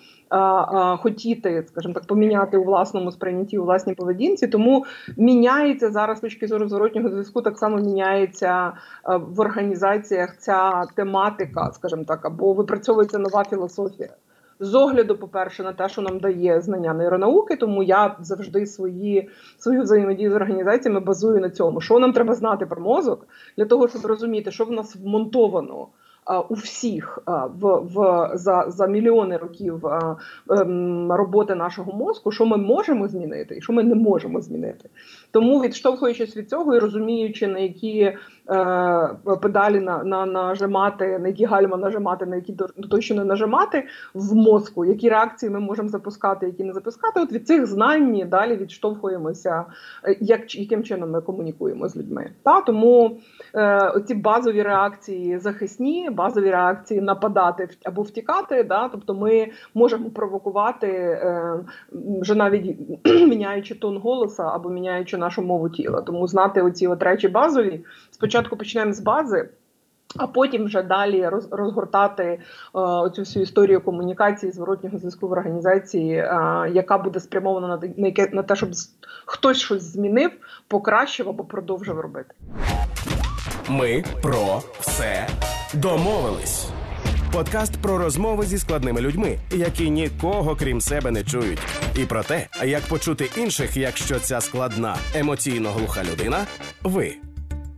хотіти, 1.01 1.65
скажімо 1.69 1.95
так, 1.95 2.07
поміняти 2.07 2.57
у 2.57 2.65
власному 2.65 3.13
сприйнятті 3.13 3.59
у 3.59 3.65
власній 3.65 3.95
поведінці. 3.95 4.47
Тому 4.47 4.85
міняється 5.17 5.91
зараз 5.91 6.19
з 6.19 6.21
точки 6.21 6.47
зору 6.47 6.69
зворотнього 6.69 7.09
зв'язку. 7.09 7.43
Так 7.43 7.59
само 7.59 7.77
міняється 7.77 8.73
в 9.05 9.41
організаціях 9.41 10.37
ця 10.39 10.85
тематика, 10.97 11.71
скажімо 11.73 12.05
так, 12.05 12.25
або 12.25 12.53
випрацьовується 12.53 13.19
нова 13.19 13.45
філософія. 13.45 14.09
З 14.61 14.75
огляду, 14.75 15.17
по-перше, 15.17 15.63
на 15.63 15.73
те, 15.73 15.89
що 15.89 16.03
нам 16.03 16.19
дає 16.19 16.61
знання 16.61 16.95
нейронауки, 16.95 17.57
тому 17.57 17.83
я 17.83 18.17
завжди 18.21 18.67
свої 18.67 19.31
свою 19.59 19.83
взаємодію 19.83 20.31
з 20.31 20.35
організаціями 20.35 21.01
базую 21.01 21.41
на 21.41 21.51
цьому, 21.51 21.81
що 21.81 21.99
нам 21.99 22.13
треба 22.13 22.35
знати 22.35 22.67
про 22.67 22.81
мозок 22.81 23.27
для 23.57 23.65
того, 23.65 23.89
щоб 23.89 24.07
розуміти, 24.07 24.51
що 24.51 24.65
в 24.65 24.71
нас 24.71 24.97
вмонтовано 24.97 25.87
у 26.49 26.55
всіх 26.55 27.19
в 27.27 27.77
в 27.77 28.31
за 28.35 28.65
за 28.69 28.87
мільйони 28.87 29.37
років 29.37 29.87
ем, 30.51 31.13
роботи 31.13 31.55
нашого 31.55 31.93
мозку, 31.93 32.33
що 32.33 32.47
ми 32.47 32.57
можемо 32.57 33.09
змінити, 33.09 33.57
і 33.57 33.61
що 33.61 33.73
ми 33.73 33.83
не 33.83 33.95
можемо 33.95 34.41
змінити. 34.41 34.89
Тому 35.31 35.61
відштовхуючись 35.61 36.37
від 36.37 36.51
цього 36.51 36.77
і 36.77 36.79
розуміючи, 36.79 37.47
на 37.47 37.59
які 37.59 37.99
е, 38.01 38.19
педалі 39.43 39.81
на, 39.81 40.05
на 40.05 40.27
нажимати, 40.27 41.19
на 41.19 41.29
які 41.29 41.45
гальма 41.45 41.77
нажимати, 41.77 42.27
на 42.27 42.37
які 42.37 42.57
точно 42.91 43.17
не 43.17 43.25
нажимати 43.25 43.87
в 44.15 44.35
мозку, 44.35 44.85
які 44.85 45.09
реакції 45.09 45.51
ми 45.51 45.61
можемо 45.61 45.89
запускати, 45.89 46.47
які 46.47 46.65
не 46.65 46.73
запускати. 46.73 47.21
От 47.21 47.33
від 47.33 47.47
цих 47.47 47.67
знань 47.67 48.23
далі 48.29 48.57
відштовхуємося, 48.57 49.65
е, 50.05 50.17
як 50.21 50.55
яким 50.55 50.83
чином 50.83 51.11
ми 51.11 51.21
комунікуємо 51.21 51.89
з 51.89 51.97
людьми. 51.97 52.31
Та 52.43 52.61
тому 52.61 53.19
е, 53.55 53.93
ці 54.07 54.15
базові 54.15 54.63
реакції 54.63 55.39
захисні 55.39 56.11
базові 56.11 56.51
реакції 56.51 57.01
нападати 57.01 57.69
або 57.85 58.03
втікати. 58.03 58.65
Да? 58.65 58.89
Тобто 58.89 59.15
ми 59.15 59.49
можемо 59.75 60.11
провокувати 60.11 60.87
е, 60.87 61.61
вже 62.21 62.35
навіть 62.35 62.77
міняючи 63.05 63.75
тон 63.75 63.99
голоса 63.99 64.51
або 64.55 64.71
міняючи 64.71 65.17
нашу 65.17 65.43
мову 65.43 65.69
тіла. 65.69 66.01
Тому 66.01 66.29
знати 66.29 66.63
оці 66.63 66.87
от 66.87 67.03
речі 67.03 67.29
базові. 67.29 67.85
Спочатку 68.43 68.57
почнемо 68.57 68.93
з 68.93 69.01
бази. 69.01 69.49
А 70.17 70.27
потім 70.27 70.65
вже 70.65 70.83
далі 70.83 71.29
розгортати 71.51 72.25
е, 72.25 72.39
цю 73.15 73.23
всю 73.23 73.43
історію 73.43 73.81
комунікації 73.81 74.53
зворотнього 74.53 74.99
зв'язку 74.99 75.29
в 75.29 75.33
організації, 75.33 76.15
е, 76.15 76.31
яка 76.73 76.99
буде 76.99 77.21
спрямована 77.21 77.69
на 77.69 77.77
на, 77.97 78.27
на 78.33 78.43
те, 78.43 78.57
щоб 78.57 78.69
хтось 79.27 79.59
щось 79.59 79.83
змінив, 79.83 80.31
покращив 80.69 81.29
або 81.29 81.45
продовжив 81.45 82.01
робити. 82.01 82.35
Ми 83.69 84.05
про 84.23 84.63
все 84.81 85.29
домовились. 85.75 86.71
Подкаст 87.33 87.83
про 87.83 87.99
розмови 87.99 88.47
зі 88.47 88.59
складними 88.59 89.01
людьми, 89.01 89.39
які 89.51 89.91
нікого 89.91 90.57
крім 90.57 90.81
себе 90.81 91.11
не 91.11 91.25
чують, 91.25 91.63
і 91.97 92.05
про 92.05 92.23
те, 92.23 92.47
як 92.65 92.83
почути 92.83 93.31
інших, 93.37 93.77
якщо 93.77 94.19
ця 94.19 94.41
складна 94.41 94.97
емоційно 95.15 95.71
глуха 95.71 96.03
людина, 96.05 96.47
ви. 96.83 97.15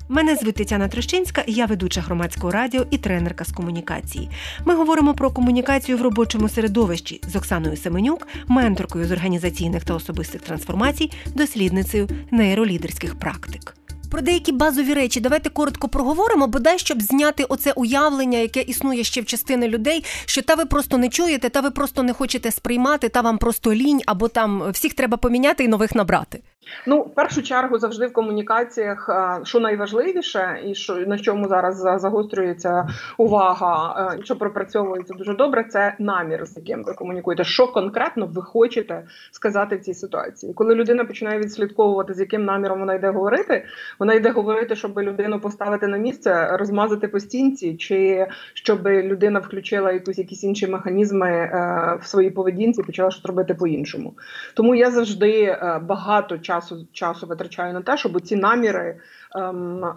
Мене 0.08 0.36
звуть 0.36 0.54
Тетяна 0.54 0.88
Трещинська, 0.88 1.44
я 1.46 1.66
ведуча 1.66 2.00
громадського 2.00 2.50
радіо 2.50 2.86
і 2.90 2.98
тренерка 2.98 3.44
з 3.44 3.52
комунікації. 3.52 4.30
Ми 4.64 4.74
говоримо 4.74 5.14
про 5.14 5.30
комунікацію 5.30 5.98
в 5.98 6.02
робочому 6.02 6.48
середовищі 6.48 7.20
з 7.28 7.36
Оксаною 7.36 7.76
Семенюк, 7.76 8.28
менторкою 8.48 9.06
з 9.06 9.12
організаційних 9.12 9.84
та 9.84 9.94
особистих 9.94 10.42
трансформацій, 10.42 11.10
дослідницею 11.26 12.08
нейролідерських 12.30 13.18
практик. 13.18 13.74
Про 14.10 14.22
деякі 14.22 14.52
базові 14.52 14.94
речі 14.94 15.20
давайте 15.20 15.50
коротко 15.50 15.88
проговоримо, 15.88 16.46
бодай 16.46 16.78
щоб 16.78 17.02
зняти 17.02 17.44
оце 17.44 17.72
уявлення, 17.72 18.38
яке 18.38 18.60
існує 18.60 19.04
ще 19.04 19.20
в 19.20 19.26
частини 19.26 19.68
людей, 19.68 20.04
що 20.26 20.42
та 20.42 20.54
ви 20.54 20.66
просто 20.66 20.98
не 20.98 21.08
чуєте, 21.08 21.48
та 21.48 21.60
ви 21.60 21.70
просто 21.70 22.02
не 22.02 22.12
хочете 22.12 22.50
сприймати, 22.50 23.08
та 23.08 23.20
вам 23.20 23.38
просто 23.38 23.74
лінь, 23.74 24.00
або 24.06 24.28
там 24.28 24.70
всіх 24.70 24.94
треба 24.94 25.16
поміняти 25.16 25.64
і 25.64 25.68
нових 25.68 25.94
набрати. 25.94 26.40
Ну, 26.86 27.02
в 27.02 27.14
першу 27.14 27.42
чергу, 27.42 27.78
завжди 27.78 28.06
в 28.06 28.12
комунікаціях, 28.12 29.10
що 29.44 29.60
найважливіше, 29.60 30.60
і 30.64 30.74
що 30.74 30.94
на 30.94 31.18
чому 31.18 31.48
зараз 31.48 31.76
загострюється 31.76 32.88
увага, 33.18 34.16
що 34.24 34.36
пропрацьовується 34.36 35.14
дуже 35.14 35.34
добре, 35.34 35.64
це 35.64 35.94
намір, 35.98 36.46
з 36.46 36.56
яким 36.56 36.84
ви 36.84 36.92
комунікуєте. 36.92 37.44
Що 37.44 37.66
конкретно 37.66 38.26
ви 38.26 38.42
хочете 38.42 39.02
сказати 39.30 39.76
в 39.76 39.80
цій 39.80 39.94
ситуації? 39.94 40.54
Коли 40.54 40.74
людина 40.74 41.04
починає 41.04 41.38
відслідковувати, 41.38 42.14
з 42.14 42.20
яким 42.20 42.44
наміром 42.44 42.80
вона 42.80 42.94
йде 42.94 43.10
говорити, 43.10 43.64
вона 43.98 44.14
йде 44.14 44.30
говорити, 44.30 44.76
щоб 44.76 44.98
людину 44.98 45.40
поставити 45.40 45.86
на 45.86 45.96
місце, 45.96 46.56
розмазати 46.56 47.08
по 47.08 47.20
стінці, 47.20 47.76
чи 47.76 48.26
щоб 48.54 48.88
людина 48.88 49.40
включила 49.40 49.92
якусь 49.92 50.18
якісь 50.18 50.44
інші 50.44 50.66
механізми 50.66 51.30
е, 51.30 51.98
в 52.02 52.06
своїй 52.06 52.30
поведінці, 52.30 52.82
почала 52.82 53.10
щось 53.10 53.24
робити 53.24 53.54
по-іншому. 53.54 54.14
Тому 54.54 54.74
я 54.74 54.90
завжди 54.90 55.42
е, 55.42 55.80
багато 55.82 56.38
часу 56.38 56.53
часу 56.92 57.26
витрачаю 57.26 57.72
на 57.72 57.82
те, 57.82 57.96
щоб 57.96 58.20
ці 58.20 58.36
наміри 58.36 58.96
ем, 59.36 59.84
е, 59.84 59.92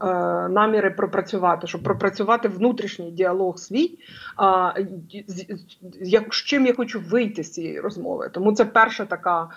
наміри 0.49 0.91
пропрацювати, 0.91 1.67
щоб 1.67 1.83
пропрацювати 1.83 2.47
внутрішній 2.47 3.11
діалог 3.11 3.57
свій, 3.57 3.99
з 5.99 6.31
чим 6.31 6.65
я 6.65 6.73
хочу 6.73 6.99
вийти 6.99 7.43
з 7.43 7.51
цієї 7.51 7.79
розмови. 7.79 8.29
Тому 8.33 8.53
це 8.53 8.65
перша 8.65 9.05
така 9.05 9.49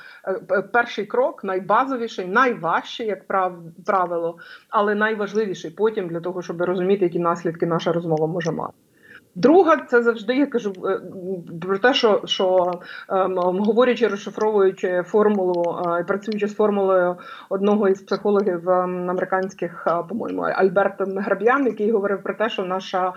перший 0.72 1.06
крок, 1.06 1.44
найбазовіший, 1.44 2.26
найважчий, 2.26 3.06
як 3.06 3.26
прав, 3.26 3.58
правило 3.86 4.38
але 4.70 4.94
найважливіший 4.94 5.70
потім 5.70 6.08
для 6.08 6.20
того, 6.20 6.42
щоб 6.42 6.62
розуміти, 6.62 7.04
які 7.04 7.18
наслідки 7.18 7.66
наша 7.66 7.92
розмова 7.92 8.26
може 8.26 8.50
мати. 8.50 8.74
Друга, 9.34 9.76
це 9.76 10.02
завжди 10.02 10.36
я 10.36 10.46
кажу 10.46 10.72
е, 10.84 11.00
про 11.60 11.78
те, 11.78 11.94
що 11.94 12.22
що 12.24 12.72
ем, 13.08 13.36
говорячи, 13.38 14.08
розшифровуючи 14.08 15.02
формулу 15.06 15.82
е, 15.86 16.04
працюючи 16.04 16.48
з 16.48 16.54
формулою 16.54 17.16
одного 17.48 17.88
із 17.88 18.02
психологів 18.02 18.70
ем, 18.70 19.10
американських, 19.10 19.84
е, 19.86 20.02
по-моєму, 20.08 20.42
Альберт 20.42 20.94
Граб'ян, 20.98 21.66
який 21.66 21.92
говорив 21.92 22.22
про 22.22 22.34
те, 22.34 22.48
що 22.48 22.64
наша, 22.64 23.12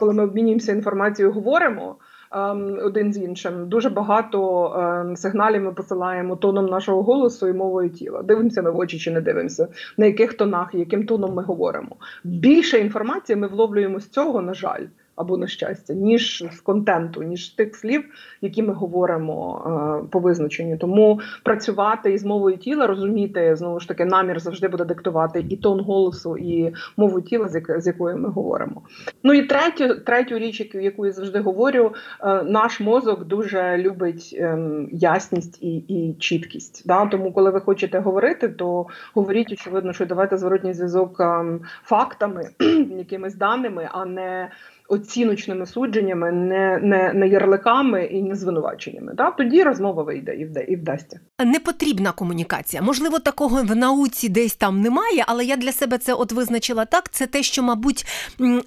коли 0.00 0.14
ми 0.14 0.22
обмінюємося 0.22 0.72
інформацією, 0.72 1.34
говоримо. 1.34 1.96
Ем, 2.32 2.78
один 2.82 3.12
з 3.12 3.16
іншим. 3.16 3.68
Дуже 3.68 3.90
багато 3.90 4.66
ем, 4.76 5.16
сигналів 5.16 5.62
ми 5.62 5.72
посилаємо 5.72 6.36
тоном 6.36 6.66
нашого 6.66 7.02
голосу 7.02 7.48
і 7.48 7.52
мовою 7.52 7.90
тіла. 7.90 8.22
Дивимося 8.22 8.62
ми 8.62 8.70
в 8.70 8.78
очі 8.78 8.98
чи 8.98 9.10
не 9.10 9.20
дивимося, 9.20 9.68
на 9.96 10.06
яких 10.06 10.34
тонах 10.34 10.74
яким 10.74 11.06
тоном 11.06 11.34
ми 11.34 11.42
говоримо. 11.42 11.96
Більше 12.24 12.78
інформації 12.78 13.36
ми 13.36 13.46
вловлюємо 13.46 14.00
з 14.00 14.08
цього, 14.08 14.42
на 14.42 14.54
жаль 14.54 14.84
або 15.18 15.36
на 15.36 15.46
щастя, 15.46 15.94
ніж 15.94 16.44
з 16.52 16.60
контенту, 16.60 17.22
ніж 17.22 17.46
з 17.46 17.50
тих 17.50 17.76
слів, 17.76 18.04
які 18.40 18.62
ми 18.62 18.72
говоримо 18.72 19.62
е, 20.04 20.08
по 20.10 20.18
визначенню. 20.18 20.78
Тому 20.78 21.20
працювати 21.44 22.12
із 22.12 22.24
мовою 22.24 22.56
тіла, 22.56 22.86
розуміти 22.86 23.56
знову 23.56 23.80
ж 23.80 23.88
таки 23.88 24.04
намір 24.04 24.40
завжди 24.40 24.68
буде 24.68 24.84
диктувати 24.84 25.44
і 25.48 25.56
тон 25.56 25.80
голосу, 25.80 26.36
і 26.36 26.74
мову 26.96 27.20
тіла, 27.20 27.48
з 27.78 27.86
якою 27.86 28.16
ми 28.16 28.28
говоримо. 28.28 28.82
Ну 29.22 29.32
і 29.32 29.42
третю, 29.42 29.94
третю 29.94 30.38
річ, 30.38 30.70
яку 30.74 31.06
я 31.06 31.12
завжди 31.12 31.40
говорю, 31.40 31.94
е, 32.20 32.42
наш 32.42 32.80
мозок 32.80 33.24
дуже 33.24 33.78
любить 33.78 34.36
е, 34.38 34.58
ясність 34.92 35.62
і 35.62 35.76
і 35.76 36.14
чіткість. 36.14 36.82
Да? 36.86 37.06
Тому, 37.06 37.32
коли 37.32 37.50
ви 37.50 37.60
хочете 37.60 37.98
говорити, 37.98 38.48
то 38.48 38.86
говоріть 39.14 39.52
очевидно, 39.52 39.92
що 39.92 40.06
давайте 40.06 40.36
зворотній 40.36 40.72
зв'язок 40.72 41.20
ем, 41.20 41.60
фактами, 41.82 42.50
якимись 42.98 43.34
даними, 43.34 43.88
а 43.92 44.04
не 44.04 44.50
оціночними 44.88 45.66
судженнями, 45.66 46.32
не 46.32 46.78
не, 46.82 47.12
не 47.12 47.28
ярликами 47.28 48.04
і 48.04 48.22
не 48.22 48.34
звинуваченнями. 48.34 49.12
Да? 49.14 49.30
Тоді 49.30 49.62
розмова 49.62 50.02
вийде 50.02 50.34
і 50.34 50.44
вде 50.44 50.64
і 50.64 50.76
вдасться. 50.76 51.20
Не 51.44 51.58
потрібна 51.58 52.12
комунікація. 52.12 52.82
Можливо, 52.82 53.18
такого 53.18 53.62
в 53.62 53.76
науці 53.76 54.28
десь 54.28 54.56
там 54.56 54.80
немає, 54.80 55.24
але 55.26 55.44
я 55.44 55.56
для 55.56 55.72
себе 55.72 55.98
це 55.98 56.14
от 56.14 56.32
визначила 56.32 56.84
так. 56.84 57.10
Це 57.10 57.26
те, 57.26 57.42
що, 57.42 57.62
мабуть, 57.62 58.06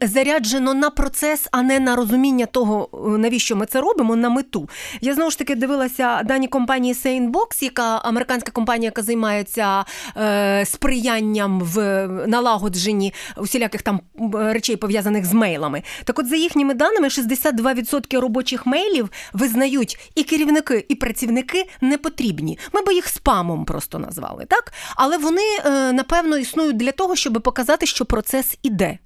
заряджено 0.01 0.73
на 0.73 0.89
процес, 0.89 1.47
а 1.51 1.61
не 1.61 1.79
на 1.79 1.95
розуміння 1.95 2.45
того, 2.45 2.89
навіщо 3.17 3.55
ми 3.55 3.65
це 3.65 3.81
робимо, 3.81 4.15
на 4.15 4.29
мету. 4.29 4.69
Я 5.01 5.13
знову 5.13 5.31
ж 5.31 5.37
таки 5.37 5.55
дивилася 5.55 6.23
дані 6.23 6.47
компанії 6.47 6.93
Sanebox, 6.93 7.63
яка 7.63 7.97
американська 7.97 8.51
компанія, 8.51 8.87
яка 8.87 9.01
займається 9.01 9.85
е, 10.17 10.65
сприянням 10.65 11.59
в 11.59 12.07
налагодженні 12.27 13.13
усіляких 13.37 13.81
там 13.81 13.99
речей 14.33 14.75
пов'язаних 14.75 15.25
з 15.25 15.33
мейлами. 15.33 15.83
Так, 16.11 16.19
от 16.19 16.27
за 16.27 16.35
їхніми 16.35 16.73
даними, 16.73 17.07
62% 17.07 18.19
робочих 18.19 18.65
мейлів 18.65 19.09
визнають 19.33 20.11
і 20.15 20.23
керівники, 20.23 20.85
і 20.89 20.95
працівники 20.95 21.69
не 21.81 21.97
потрібні. 21.97 22.59
Ми 22.73 22.81
би 22.81 22.93
їх 22.93 23.07
спамом 23.07 23.65
просто 23.65 23.99
назвали, 23.99 24.45
так? 24.45 24.73
Але 24.95 25.17
вони 25.17 25.41
е, 25.65 25.91
напевно 25.93 26.37
існують 26.37 26.77
для 26.77 26.91
того, 26.91 27.15
щоб 27.15 27.41
показати, 27.43 27.85
що 27.85 28.05
процес 28.05 28.57
іде. 28.63 28.99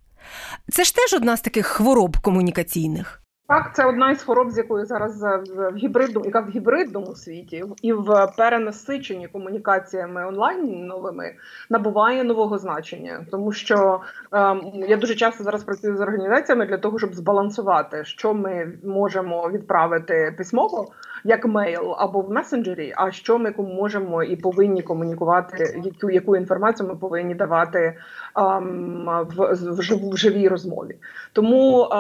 Це 0.72 0.84
ж 0.84 0.96
теж 0.96 1.14
одна 1.14 1.38
з 1.38 1.42
таких 1.42 1.66
хвороб 1.66 2.18
комунікаційних. 2.18 3.25
Так, 3.48 3.76
це 3.76 3.86
одна 3.86 4.12
із 4.12 4.24
хвороб, 4.24 4.52
з 4.52 4.58
якою 4.58 4.86
зараз 4.86 5.22
в 5.56 5.76
гібридному, 5.76 6.26
яка 6.26 6.40
в 6.40 6.50
гібридному 6.50 7.16
світі 7.16 7.64
і 7.82 7.94
в 7.94 8.28
перенасиченні 8.38 9.28
комунікаціями 9.28 10.28
онлайн 10.28 10.86
новими 10.86 11.34
набуває 11.70 12.24
нового 12.24 12.58
значення, 12.58 13.26
тому 13.32 13.52
що 13.52 14.02
е, 14.34 14.56
я 14.88 14.98
дуже 14.98 15.16
часто 15.16 15.44
зараз 15.44 15.64
працюю 15.64 15.98
з 15.98 16.02
організаціями 16.02 16.66
для 16.66 16.78
того, 16.78 17.00
щоб 17.00 17.16
збалансувати, 17.16 18.06
що 18.06 18.34
ми 18.34 18.72
можемо 18.84 19.50
відправити 19.50 20.36
письмово 20.38 20.92
як 21.26 21.46
мейл 21.46 21.96
або 21.98 22.22
в 22.22 22.32
месенджері, 22.32 22.94
а 22.98 23.12
що 23.12 23.40
ми 23.40 23.54
можемо 23.58 24.24
і 24.24 24.36
повинні 24.36 24.82
комунікувати, 24.82 25.82
яку 25.84 26.10
яку 26.10 26.36
інформацію 26.36 26.90
ми 26.90 26.96
повинні 26.96 27.36
давати 27.36 27.80
е, 27.80 27.96
в, 28.36 29.24
в, 29.24 30.12
в 30.12 30.18
живій 30.18 30.48
розмові. 30.48 30.96
Тому 31.34 31.84
е, 31.84 31.98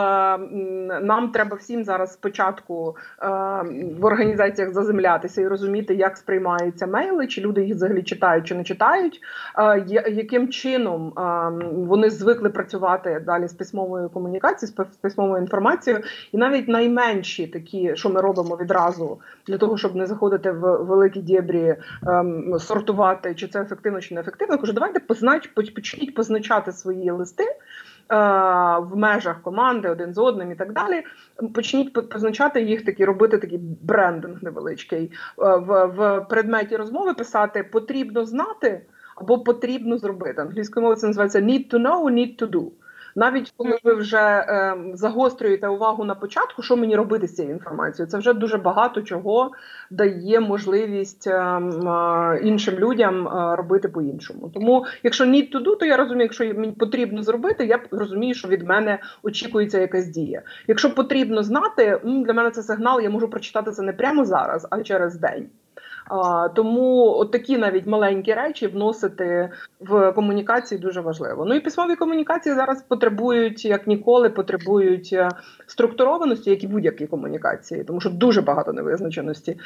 нам 1.01 1.31
треба 1.35 1.57
всім 1.57 1.83
зараз 1.83 2.13
спочатку 2.13 2.95
е, 3.21 3.27
в 3.99 4.05
організаціях 4.05 4.73
заземлятися 4.73 5.41
і 5.41 5.47
розуміти, 5.47 5.95
як 5.95 6.17
сприймаються 6.17 6.87
мейли, 6.87 7.27
чи 7.27 7.41
люди 7.41 7.65
їх 7.65 7.75
взагалі 7.75 8.03
читають 8.03 8.47
чи 8.47 8.55
не 8.55 8.63
читають, 8.63 9.21
е, 9.57 9.85
яким 10.11 10.49
чином 10.49 11.07
е, 11.07 11.21
вони 11.71 12.09
звикли 12.09 12.49
працювати 12.49 13.23
далі 13.25 13.47
з 13.47 13.53
письмовою 13.53 14.09
комунікацією, 14.09 14.75
з 14.91 14.95
письмовою 14.97 15.41
інформацією, 15.41 16.03
і 16.31 16.37
навіть 16.37 16.67
найменші 16.67 17.47
такі, 17.47 17.95
що 17.95 18.09
ми 18.09 18.21
робимо 18.21 18.57
відразу 18.61 19.19
для 19.47 19.57
того, 19.57 19.77
щоб 19.77 19.95
не 19.95 20.05
заходити 20.05 20.51
в 20.51 20.77
великі 20.83 21.21
дєбрі, 21.21 21.63
е, 21.63 21.77
сортувати, 22.59 23.35
чи 23.35 23.47
це 23.47 23.61
ефективно, 23.61 24.01
чи 24.01 24.15
не 24.15 24.21
ефективно. 24.21 24.57
Кажу, 24.57 24.73
давайте 24.73 24.99
познач, 24.99 25.47
почніть 25.47 26.15
позначати 26.15 26.71
свої 26.71 27.11
листи. 27.11 27.45
Е, 28.11 28.15
в 28.79 28.95
межах 28.95 29.41
команди 29.41 29.89
один 29.89 30.13
з 30.13 30.17
одним 30.17 30.51
і 30.51 30.55
так 30.55 30.73
далі. 30.73 31.03
Почніть 31.53 32.09
позначати 32.09 32.61
їх 32.61 32.85
такі, 32.85 33.05
робити 33.05 33.37
такий 33.37 33.59
брендинг 33.81 34.43
невеличкий 34.43 35.05
е, 35.05 35.11
в, 35.37 35.85
в 35.85 36.25
предметі 36.29 36.75
розмови. 36.75 37.13
Писати 37.13 37.63
потрібно 37.63 38.25
знати 38.25 38.81
або 39.15 39.39
потрібно 39.39 39.97
зробити. 39.97 40.41
Англійською 40.41 40.81
мовою 40.81 40.99
це 40.99 41.07
називається 41.07 41.39
need 41.39 41.73
to 41.73 41.81
know, 41.81 42.03
need 42.03 42.41
to 42.41 42.49
do. 42.49 42.67
Навіть 43.15 43.53
коли 43.57 43.77
ви 43.83 43.93
вже 43.93 44.17
е, 44.17 44.75
загострюєте 44.93 45.67
увагу 45.67 46.03
на 46.03 46.15
початку, 46.15 46.61
що 46.61 46.77
мені 46.77 46.95
робити 46.95 47.27
з 47.27 47.35
цією 47.35 47.53
інформацією, 47.53 48.11
це 48.11 48.17
вже 48.17 48.33
дуже 48.33 48.57
багато 48.57 49.01
чого 49.01 49.51
дає 49.91 50.39
можливість 50.39 51.27
е, 51.27 51.31
е, 51.33 52.39
іншим 52.43 52.75
людям 52.75 53.27
е, 53.27 53.55
робити 53.55 53.87
по-іншому. 53.87 54.51
Тому, 54.53 54.85
якщо 55.03 55.25
to 55.25 55.63
do, 55.63 55.77
то 55.77 55.85
я 55.85 55.97
розумію, 55.97 56.23
якщо 56.23 56.45
мені 56.45 56.71
потрібно 56.71 57.23
зробити, 57.23 57.65
я 57.65 57.79
розумію, 57.91 58.33
що 58.33 58.47
від 58.47 58.67
мене 58.67 58.99
очікується 59.23 59.79
якась 59.79 60.07
дія. 60.07 60.41
Якщо 60.67 60.95
потрібно 60.95 61.43
знати, 61.43 61.99
для 62.03 62.33
мене 62.33 62.51
це 62.51 62.63
сигнал, 62.63 63.01
я 63.01 63.09
можу 63.09 63.27
прочитати 63.27 63.71
це 63.71 63.81
не 63.81 63.93
прямо 63.93 64.25
зараз, 64.25 64.67
а 64.69 64.83
через 64.83 65.15
день. 65.15 65.49
Тому 66.55 67.15
от 67.17 67.31
такі 67.31 67.57
навіть 67.57 67.87
маленькі 67.87 68.33
речі 68.33 68.67
вносити 68.67 69.49
в 69.79 70.11
комунікації 70.11 70.81
дуже 70.81 71.01
важливо. 71.01 71.45
Ну 71.45 71.55
і 71.55 71.59
письмові 71.59 71.95
комунікації 71.95 72.55
зараз 72.55 72.81
потребують 72.81 73.65
як 73.65 73.87
ніколи, 73.87 74.29
потребують 74.29 75.09
е, 75.13 75.29
структурованості, 75.67 76.49
як 76.49 76.63
і 76.63 76.67
будь-які 76.67 77.07
комунікації, 77.07 77.83
тому 77.83 78.01
що 78.01 78.09
дуже 78.09 78.41
багато 78.41 78.73
невизначеності. 78.73 79.57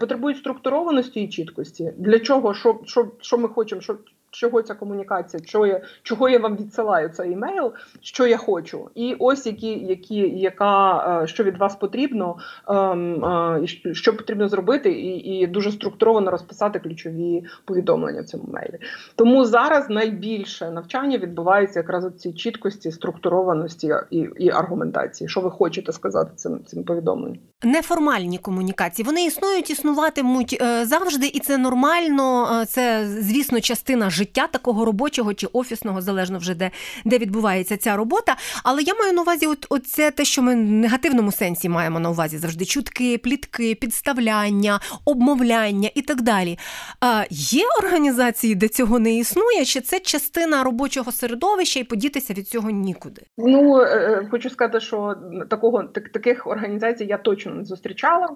Потребують 0.00 0.38
структурованості 0.38 1.20
і 1.20 1.28
чіткості. 1.28 1.92
Для 1.96 2.18
чого 2.18 2.54
що, 2.54 2.80
що, 2.84 3.08
що 3.20 3.38
ми 3.38 3.48
хочемо, 3.48 3.80
що 3.80 3.96
чого 4.32 4.62
ця 4.62 4.74
комунікація, 4.74 5.42
чого 5.42 5.66
я 5.66 5.80
чого 6.02 6.28
я 6.28 6.38
вам 6.38 6.56
відсилаю 6.56 7.08
цей 7.08 7.32
емейл, 7.32 7.72
що 8.00 8.26
я 8.26 8.36
хочу, 8.36 8.90
і 8.94 9.16
ось 9.18 9.46
які, 9.46 9.78
які 9.78 10.16
яка 10.38 11.22
е, 11.22 11.26
що 11.26 11.44
від 11.44 11.56
вас 11.56 11.76
потрібно, 11.76 12.36
ем, 12.68 13.24
е, 13.24 13.66
що 13.92 14.16
потрібно 14.16 14.48
зробити, 14.48 14.92
і 14.92 15.12
і 15.12 15.46
дуже 15.46 15.72
структуровано 15.72 16.30
розписати 16.30 16.78
ключові 16.78 17.44
повідомлення 17.64 18.20
в 18.20 18.24
цьому 18.24 18.44
мейлі. 18.52 18.78
Тому 19.16 19.44
зараз 19.44 19.90
найбільше 19.90 20.70
навчання 20.70 21.18
відбувається 21.18 21.78
якраз 21.78 22.04
у 22.04 22.10
цій 22.10 22.32
чіткості, 22.32 22.92
структурованості 22.92 23.94
і 24.10 24.28
і 24.38 24.50
аргументації. 24.50 25.28
Що 25.28 25.40
ви 25.40 25.50
хочете 25.50 25.92
сказати 25.92 26.30
цим 26.36 26.64
цим 26.64 26.84
повідомленням? 26.84 27.38
Неформальні 27.64 28.38
комунікації 28.38 29.06
вони 29.06 29.24
існують, 29.24 29.70
існуватимуть 29.70 30.58
е, 30.62 30.86
завжди, 30.86 31.26
і 31.26 31.40
це 31.40 31.58
нормально. 31.58 32.48
Це 32.68 33.06
звісно 33.06 33.60
частина 33.60 34.10
життя 34.10 34.21
життя 34.22 34.46
такого 34.46 34.84
робочого 34.84 35.34
чи 35.34 35.46
офісного, 35.46 36.00
залежно 36.02 36.38
вже 36.38 36.54
де 36.54 36.70
де 37.04 37.18
відбувається 37.18 37.76
ця 37.76 37.96
робота. 37.96 38.36
Але 38.64 38.82
я 38.82 38.94
маю 38.94 39.12
на 39.12 39.22
увазі, 39.22 39.46
от, 39.46 39.86
це 39.86 40.10
те, 40.10 40.24
що 40.24 40.42
ми 40.42 40.54
в 40.54 40.58
негативному 40.58 41.32
сенсі 41.32 41.68
маємо 41.68 42.00
на 42.00 42.10
увазі 42.10 42.38
завжди: 42.38 42.64
чутки, 42.64 43.18
плітки, 43.18 43.74
підставляння, 43.74 44.80
обмовляння 45.04 45.90
і 45.94 46.02
так 46.02 46.22
далі. 46.22 46.58
А, 47.00 47.24
Є 47.30 47.64
організації, 47.78 48.54
де 48.54 48.68
цього 48.68 48.98
не 48.98 49.14
існує, 49.14 49.64
чи 49.64 49.80
це 49.80 50.00
частина 50.00 50.64
робочого 50.64 51.12
середовища 51.12 51.80
і 51.80 51.84
подітися 51.84 52.34
від 52.34 52.48
цього 52.48 52.70
нікуди? 52.70 53.22
Ну 53.38 53.80
е, 53.80 53.84
е, 53.84 54.28
хочу 54.30 54.50
сказати, 54.50 54.80
що 54.80 55.14
такого 55.50 55.82
так, 55.82 56.08
таких 56.08 56.46
організацій 56.46 57.04
я 57.04 57.18
точно 57.18 57.54
не 57.54 57.64
зустрічала. 57.64 58.28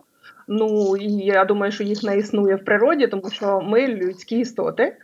Ну 0.49 0.97
і 0.97 1.13
я 1.13 1.45
думаю, 1.45 1.73
що 1.73 1.85
їх 1.85 2.03
не 2.03 2.19
існує 2.19 2.57
в 2.57 2.65
природі, 2.65 3.07
тому 3.07 3.31
що 3.31 3.61
ми 3.61 3.89
людські 3.89 4.39
істоти. 4.39 4.97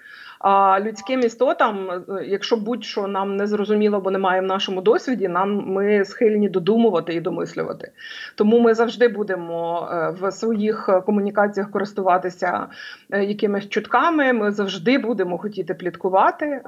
А 0.42 0.80
людським 0.80 1.20
істотам, 1.20 1.90
е, 1.90 2.24
якщо 2.26 2.56
будь-що 2.56 3.06
нам 3.06 3.36
не 3.36 3.46
зрозуміло, 3.46 4.00
бо 4.00 4.10
немає 4.10 4.40
в 4.40 4.44
нашому 4.44 4.80
досвіді, 4.80 5.28
нам 5.28 5.64
ми 5.66 6.04
схильні 6.04 6.48
додумувати 6.48 7.14
і 7.14 7.20
домислювати. 7.20 7.90
Тому 8.34 8.60
ми 8.60 8.74
завжди 8.74 9.08
будемо 9.08 9.88
е, 9.92 10.10
в 10.20 10.32
своїх 10.32 11.02
комунікаціях 11.06 11.70
користуватися 11.70 12.66
е, 13.10 13.24
якимись 13.24 13.68
чутками. 13.68 14.32
Ми 14.32 14.50
завжди 14.50 14.98
будемо 14.98 15.38
хотіти 15.38 15.74
пліткувати, 15.74 16.60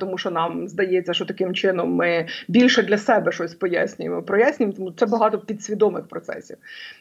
тому 0.00 0.18
що 0.18 0.30
нам 0.30 0.68
здається, 0.68 1.14
що 1.14 1.24
таким 1.24 1.54
чином 1.54 1.94
ми 1.94 2.26
більше 2.48 2.82
для 2.82 2.98
себе 2.98 3.32
щось 3.32 3.54
пояснюємо. 3.54 4.22
Прояснюємо, 4.22 4.76
тому 4.76 4.90
це 4.90 5.06
багато 5.06 5.38
підсвідомих 5.38 6.08
процесів. 6.08 6.56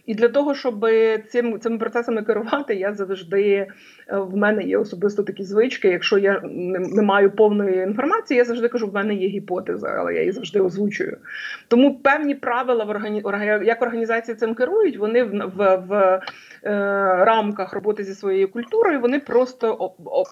І 0.05 0.15
для 0.15 0.27
того, 0.27 0.55
щоб 0.55 0.85
цим 1.29 1.59
цими 1.59 1.77
процесами 1.77 2.23
керувати, 2.23 2.75
я 2.75 2.93
завжди 2.93 3.67
в 4.11 4.37
мене 4.37 4.63
є 4.63 4.77
особисто 4.77 5.23
такі 5.23 5.43
звички 5.43 5.84
звички, 5.85 5.89
якщо 5.89 6.17
я 6.17 6.41
не, 6.43 6.79
не 6.79 7.01
маю 7.01 7.31
повної 7.31 7.83
інформації, 7.83 8.37
я 8.37 8.45
завжди 8.45 8.67
кажу, 8.67 8.87
в 8.87 8.93
мене 8.93 9.13
є 9.13 9.27
гіпотеза, 9.27 9.87
але 9.87 10.13
я 10.13 10.19
її 10.19 10.31
завжди 10.31 10.59
озвучую. 10.59 11.17
Тому 11.67 11.99
певні 11.99 12.35
правила 12.35 12.85
в 12.85 12.89
органі... 12.89 13.23
як 13.65 13.81
організації 13.81 14.35
цим 14.35 14.55
керують, 14.55 14.97
вони 14.97 15.23
в 15.23 15.35
в, 15.55 15.75
в 15.75 16.21
е, 16.63 16.71
рамках 17.25 17.73
роботи 17.73 18.03
зі 18.03 18.13
своєю 18.13 18.51
культурою, 18.51 18.99
вони 18.99 19.19
просто 19.19 19.75
о, 19.79 19.93
о, 20.05 20.23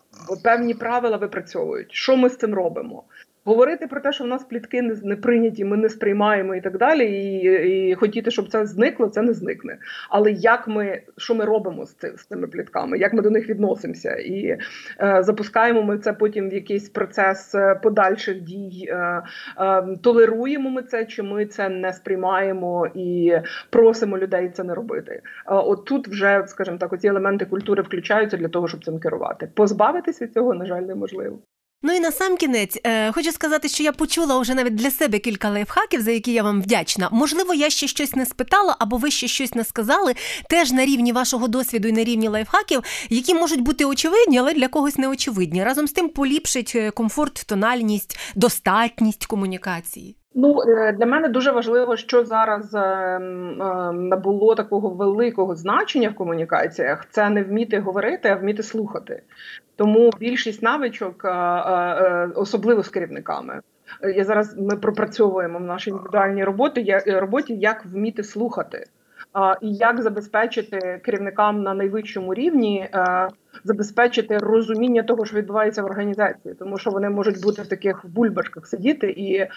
певні 0.43 0.73
правила 0.73 1.17
випрацьовують. 1.17 1.91
Що 1.91 2.17
ми 2.17 2.29
з 2.29 2.37
цим 2.37 2.53
робимо? 2.53 3.03
Говорити 3.45 3.87
про 3.87 4.01
те, 4.01 4.11
що 4.11 4.23
в 4.23 4.27
нас 4.27 4.43
плітки 4.43 4.81
не, 4.81 5.15
прийняті, 5.15 5.65
ми 5.65 5.77
не 5.77 5.89
сприймаємо 5.89 6.55
і 6.55 6.61
так 6.61 6.77
далі, 6.77 7.05
і 7.05 7.89
і 7.89 7.95
хотіти, 7.95 8.31
щоб 8.31 8.49
це 8.49 8.65
зникло, 8.65 9.09
це 9.09 9.21
не 9.21 9.33
зникне. 9.33 9.77
Але 10.09 10.31
як 10.31 10.67
ми 10.67 11.01
що 11.17 11.35
ми 11.35 11.45
робимо 11.45 11.85
з 11.85 11.93
цим 11.93 12.17
з 12.17 12.25
цими 12.25 12.47
плітками? 12.47 12.97
Як 12.97 13.13
ми 13.13 13.21
до 13.21 13.29
них 13.29 13.49
відносимося? 13.49 14.15
І 14.15 14.57
е, 15.01 15.23
запускаємо 15.23 15.83
ми 15.83 15.97
це 15.97 16.13
потім 16.13 16.49
в 16.49 16.53
якийсь 16.53 16.89
процес 16.89 17.55
е, 17.55 17.75
подальших 17.75 18.41
дій, 18.41 18.87
е, 18.89 19.23
е, 19.59 19.97
толеруємо 20.03 20.69
ми 20.69 20.81
це, 20.81 21.05
чи 21.05 21.23
ми 21.23 21.45
це 21.45 21.69
не 21.69 21.93
сприймаємо 21.93 22.87
і 22.95 23.33
просимо 23.69 24.17
людей 24.17 24.49
це 24.49 24.63
не 24.63 24.73
робити. 24.75 25.11
Е, 25.11 25.21
от 25.45 25.85
тут 25.85 26.07
вже, 26.07 26.43
скажімо 26.47 26.77
так, 26.77 26.93
оці 26.93 27.07
елементи 27.07 27.45
культури 27.45 27.83
включаються 27.83 28.37
для 28.37 28.47
того, 28.47 28.67
щоб 28.67 28.85
цим 28.85 28.99
керувати. 28.99 29.49
Позбавитись 29.55 30.21
від 30.21 30.33
цього, 30.33 30.53
на 30.53 30.65
жаль, 30.65 30.81
неможливо. 30.81 31.39
Ну 31.85 31.93
і 31.93 31.99
на 31.99 32.11
сам 32.11 32.37
кінець 32.37 32.77
е, 32.83 33.11
хочу 33.11 33.31
сказати, 33.31 33.69
що 33.69 33.83
я 33.83 33.91
почула 33.91 34.39
вже 34.39 34.55
навіть 34.55 34.75
для 34.75 34.91
себе 34.91 35.19
кілька 35.19 35.49
лайфхаків, 35.49 36.01
за 36.01 36.11
які 36.11 36.33
я 36.33 36.43
вам 36.43 36.61
вдячна. 36.61 37.09
Можливо, 37.11 37.53
я 37.53 37.69
ще 37.69 37.87
щось 37.87 38.15
не 38.15 38.25
спитала, 38.25 38.75
або 38.79 38.97
ви 38.97 39.11
ще 39.11 39.27
щось 39.27 39.55
не 39.55 39.63
сказали, 39.63 40.15
теж 40.49 40.71
на 40.71 40.85
рівні 40.85 41.11
вашого 41.11 41.47
досвіду 41.47 41.87
і 41.87 41.91
на 41.91 42.03
рівні 42.03 42.27
лайфхаків, 42.27 42.83
які 43.09 43.33
можуть 43.33 43.61
бути 43.61 43.85
очевидні, 43.85 44.37
але 44.37 44.53
для 44.53 44.67
когось 44.67 44.97
не 44.97 45.07
очевидні. 45.07 45.63
Разом 45.63 45.87
з 45.87 45.91
тим 45.91 46.09
поліпшить 46.09 46.71
е, 46.75 46.91
комфорт, 46.91 47.43
тональність, 47.47 48.17
достатність 48.35 49.25
комунікації. 49.25 50.15
Ну 50.35 50.61
е, 50.61 50.91
для 50.91 51.05
мене 51.05 51.27
дуже 51.27 51.51
важливо, 51.51 51.97
що 51.97 52.25
зараз 52.25 52.73
набуло 53.93 54.55
такого 54.55 54.89
великого 54.89 55.55
значення 55.55 56.09
в 56.09 56.15
комунікаціях. 56.15 57.05
Це 57.09 57.29
не 57.29 57.43
вміти 57.43 57.79
говорити, 57.79 58.29
а 58.29 58.35
вміти 58.35 58.63
слухати. 58.63 59.23
Тому 59.75 60.11
більшість 60.19 60.63
навичок, 60.63 61.25
особливо 62.35 62.83
з 62.83 62.89
керівниками, 62.89 63.61
я 64.15 64.23
зараз 64.23 64.57
ми 64.57 64.75
пропрацьовуємо 64.75 65.59
в 65.59 65.63
нашій 65.63 65.89
індивідуальній 65.89 66.43
роботі, 66.43 66.97
роботі 67.05 67.55
як 67.55 67.85
вміти 67.85 68.23
слухати. 68.23 68.85
І 69.61 69.73
як 69.73 70.01
забезпечити 70.01 71.01
керівникам 71.05 71.63
на 71.63 71.73
найвищому 71.73 72.33
рівні 72.33 72.89
забезпечити 73.63 74.37
розуміння 74.37 75.03
того, 75.03 75.25
що 75.25 75.37
відбувається 75.37 75.81
в 75.81 75.85
організації, 75.85 76.55
тому 76.59 76.77
що 76.77 76.91
вони 76.91 77.09
можуть 77.09 77.41
бути 77.41 77.61
в 77.61 77.67
таких 77.67 78.05
бульбашках 78.05 78.67
сидіти, 78.67 79.09
і 79.09 79.35
е, 79.35 79.49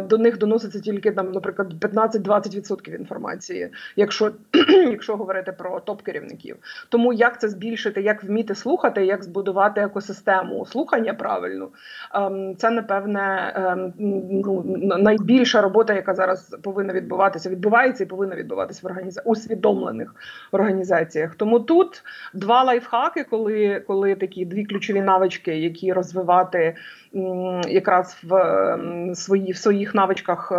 до 0.00 0.18
них 0.18 0.38
доноситься 0.38 0.80
тільки 0.80 1.10
там, 1.10 1.32
наприклад, 1.32 1.72
15-20% 1.80 2.96
інформації, 2.96 3.70
якщо 3.96 4.32
якщо 4.90 5.16
говорити 5.16 5.52
про 5.52 5.80
топ-керівників. 5.80 6.56
Тому 6.88 7.12
як 7.12 7.40
це 7.40 7.48
збільшити, 7.48 8.02
як 8.02 8.24
вміти 8.24 8.54
слухати, 8.54 9.06
як 9.06 9.24
збудувати 9.24 9.80
екосистему 9.80 10.66
слухання 10.66 11.14
правильно, 11.14 11.68
е, 12.14 12.54
це 12.58 12.70
напевне 12.70 13.52
е, 13.56 13.92
ну, 13.98 14.64
найбільша 14.98 15.60
робота, 15.60 15.94
яка 15.94 16.14
зараз 16.14 16.56
повинна 16.62 16.92
відбуватися, 16.92 17.50
відбувається 17.50 18.04
і 18.04 18.06
повинна 18.06 18.36
відбуватися 18.36 18.80
в 18.82 18.86
організаціях 18.86 19.26
усвідомлених 19.26 20.14
організаціях. 20.52 21.34
Тому 21.34 21.60
тут 21.60 22.02
два 22.34 22.64
лайф 22.64 22.87
лайфхаки, 22.92 23.24
коли 23.24 23.80
коли 23.86 24.14
такі 24.14 24.44
дві 24.44 24.64
ключові 24.64 25.00
навички, 25.00 25.56
які 25.58 25.92
розвивати 25.92 26.76
якраз 27.68 28.18
в 28.22 29.14
свої, 29.14 29.52
в 29.52 29.56
своїх 29.56 29.94
навичках, 29.94 30.52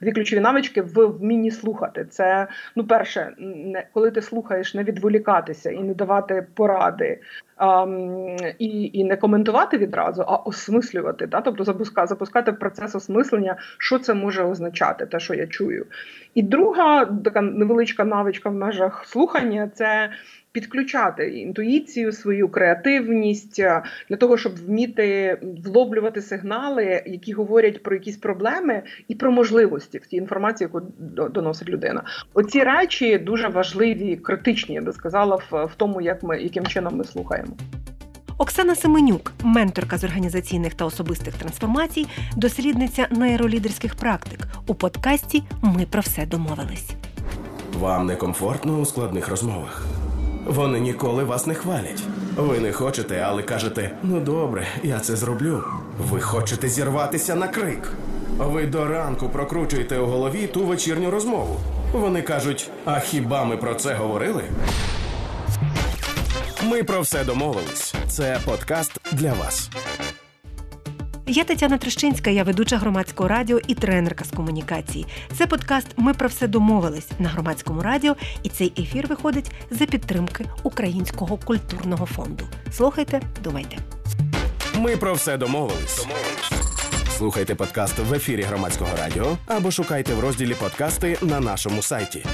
дві 0.00 0.12
ключові 0.12 0.40
навички 0.40 0.82
в 0.82 1.06
вмінні 1.06 1.50
слухати. 1.50 2.06
Це 2.10 2.46
ну, 2.76 2.84
перше, 2.84 3.34
не 3.38 3.86
коли 3.92 4.10
ти 4.10 4.22
слухаєш, 4.22 4.74
не 4.74 4.84
відволікатися 4.84 5.70
і 5.70 5.78
не 5.78 5.94
давати 5.94 6.46
поради. 6.54 7.20
Um, 7.58 8.54
і 8.58 8.90
і 8.92 9.04
не 9.04 9.16
коментувати 9.16 9.78
відразу, 9.78 10.22
а 10.22 10.36
осмислювати, 10.36 11.26
да? 11.26 11.40
тобто 11.40 11.64
запуска, 11.64 12.06
запускати 12.06 12.52
процес 12.52 12.94
осмислення, 12.94 13.56
що 13.78 13.98
це 13.98 14.14
може 14.14 14.44
означати, 14.44 15.06
те, 15.06 15.20
що 15.20 15.34
я 15.34 15.46
чую. 15.46 15.86
І 16.34 16.42
друга 16.42 17.04
така 17.04 17.40
невеличка 17.40 18.04
навичка 18.04 18.48
в 18.48 18.54
межах 18.54 19.04
слухання 19.06 19.70
це 19.74 20.10
підключати 20.54 21.30
інтуїцію, 21.30 22.12
свою 22.12 22.48
креативність 22.48 23.58
е, 23.58 23.82
для 24.08 24.16
того, 24.16 24.36
щоб 24.36 24.52
вміти 24.66 25.38
влоблювати 25.74 26.22
сигнали, 26.22 27.02
які 27.06 27.32
говорять 27.32 27.82
про 27.82 27.94
якісь 27.94 28.16
проблеми 28.16 28.82
і 29.08 29.14
про 29.14 29.32
можливості 29.32 29.98
в 29.98 30.06
тій 30.06 30.16
інформації, 30.16 30.70
яку 30.72 30.86
доносить 31.30 31.68
людина. 31.68 32.02
Оці 32.34 32.62
речі 32.62 33.18
дуже 33.18 33.48
важливі, 33.48 34.16
критичні, 34.16 34.74
я 34.74 34.82
би 34.82 34.92
сказала, 34.92 35.36
в, 35.36 35.64
в 35.64 35.74
тому, 35.76 36.00
як 36.00 36.22
ми 36.22 36.42
яким 36.42 36.66
чином 36.66 36.96
ми 36.96 37.04
слухаємо. 37.04 37.52
Оксана 38.38 38.74
Семенюк, 38.74 39.32
менторка 39.42 39.98
з 39.98 40.04
організаційних 40.04 40.74
та 40.74 40.84
особистих 40.84 41.34
трансформацій, 41.34 42.06
дослідниця 42.36 43.06
нейролідерських 43.10 43.94
практик. 43.94 44.40
У 44.66 44.74
подкасті 44.74 45.42
Ми 45.62 45.86
про 45.90 46.00
все 46.00 46.26
домовились. 46.26 46.90
Вам 47.78 48.06
некомфортно 48.06 48.80
у 48.80 48.84
складних 48.84 49.28
розмовах. 49.28 49.86
Вони 50.46 50.80
ніколи 50.80 51.24
вас 51.24 51.46
не 51.46 51.54
хвалять. 51.54 52.02
Ви 52.36 52.60
не 52.60 52.72
хочете, 52.72 53.24
але 53.26 53.42
кажете: 53.42 53.90
ну 54.02 54.20
добре, 54.20 54.66
я 54.82 55.00
це 55.00 55.16
зроблю. 55.16 55.64
Ви 55.98 56.20
хочете 56.20 56.68
зірватися 56.68 57.34
на 57.34 57.48
крик. 57.48 57.92
Ви 58.38 58.66
до 58.66 58.86
ранку 58.86 59.28
прокручуєте 59.28 59.98
у 59.98 60.06
голові 60.06 60.46
ту 60.46 60.64
вечірню 60.66 61.10
розмову. 61.10 61.56
Вони 61.92 62.22
кажуть: 62.22 62.70
а 62.84 63.00
хіба 63.00 63.44
ми 63.44 63.56
про 63.56 63.74
це 63.74 63.94
говорили? 63.94 64.42
Ми 66.62 66.82
про 66.84 67.00
все 67.00 67.24
домовились. 67.24 67.94
Це 68.08 68.38
подкаст 68.44 69.00
для 69.12 69.32
вас. 69.32 69.70
Я 71.26 71.44
Тетяна 71.44 71.78
Трещинська, 71.78 72.30
я 72.30 72.42
ведуча 72.42 72.76
громадського 72.76 73.28
радіо 73.28 73.60
і 73.66 73.74
тренерка 73.74 74.24
з 74.24 74.30
комунікації. 74.30 75.06
Це 75.38 75.46
подкаст 75.46 75.86
Ми 75.96 76.14
про 76.14 76.28
все 76.28 76.48
домовились 76.48 77.08
на 77.18 77.28
громадському 77.28 77.82
радіо, 77.82 78.16
і 78.42 78.48
цей 78.48 78.72
ефір 78.78 79.06
виходить 79.06 79.50
за 79.70 79.86
підтримки 79.86 80.44
Українського 80.62 81.36
культурного 81.36 82.06
фонду. 82.06 82.44
Слухайте, 82.72 83.20
думайте. 83.44 83.76
Ми 84.78 84.96
про 84.96 85.14
все 85.14 85.36
домовились. 85.36 86.06
Слухайте 87.16 87.54
подкаст 87.54 87.98
в 87.98 88.14
ефірі 88.14 88.42
громадського 88.42 88.90
радіо 88.98 89.36
або 89.46 89.70
шукайте 89.70 90.14
в 90.14 90.20
розділі 90.20 90.54
подкасти 90.54 91.18
на 91.22 91.40
нашому 91.40 91.82
сайті. 91.82 92.24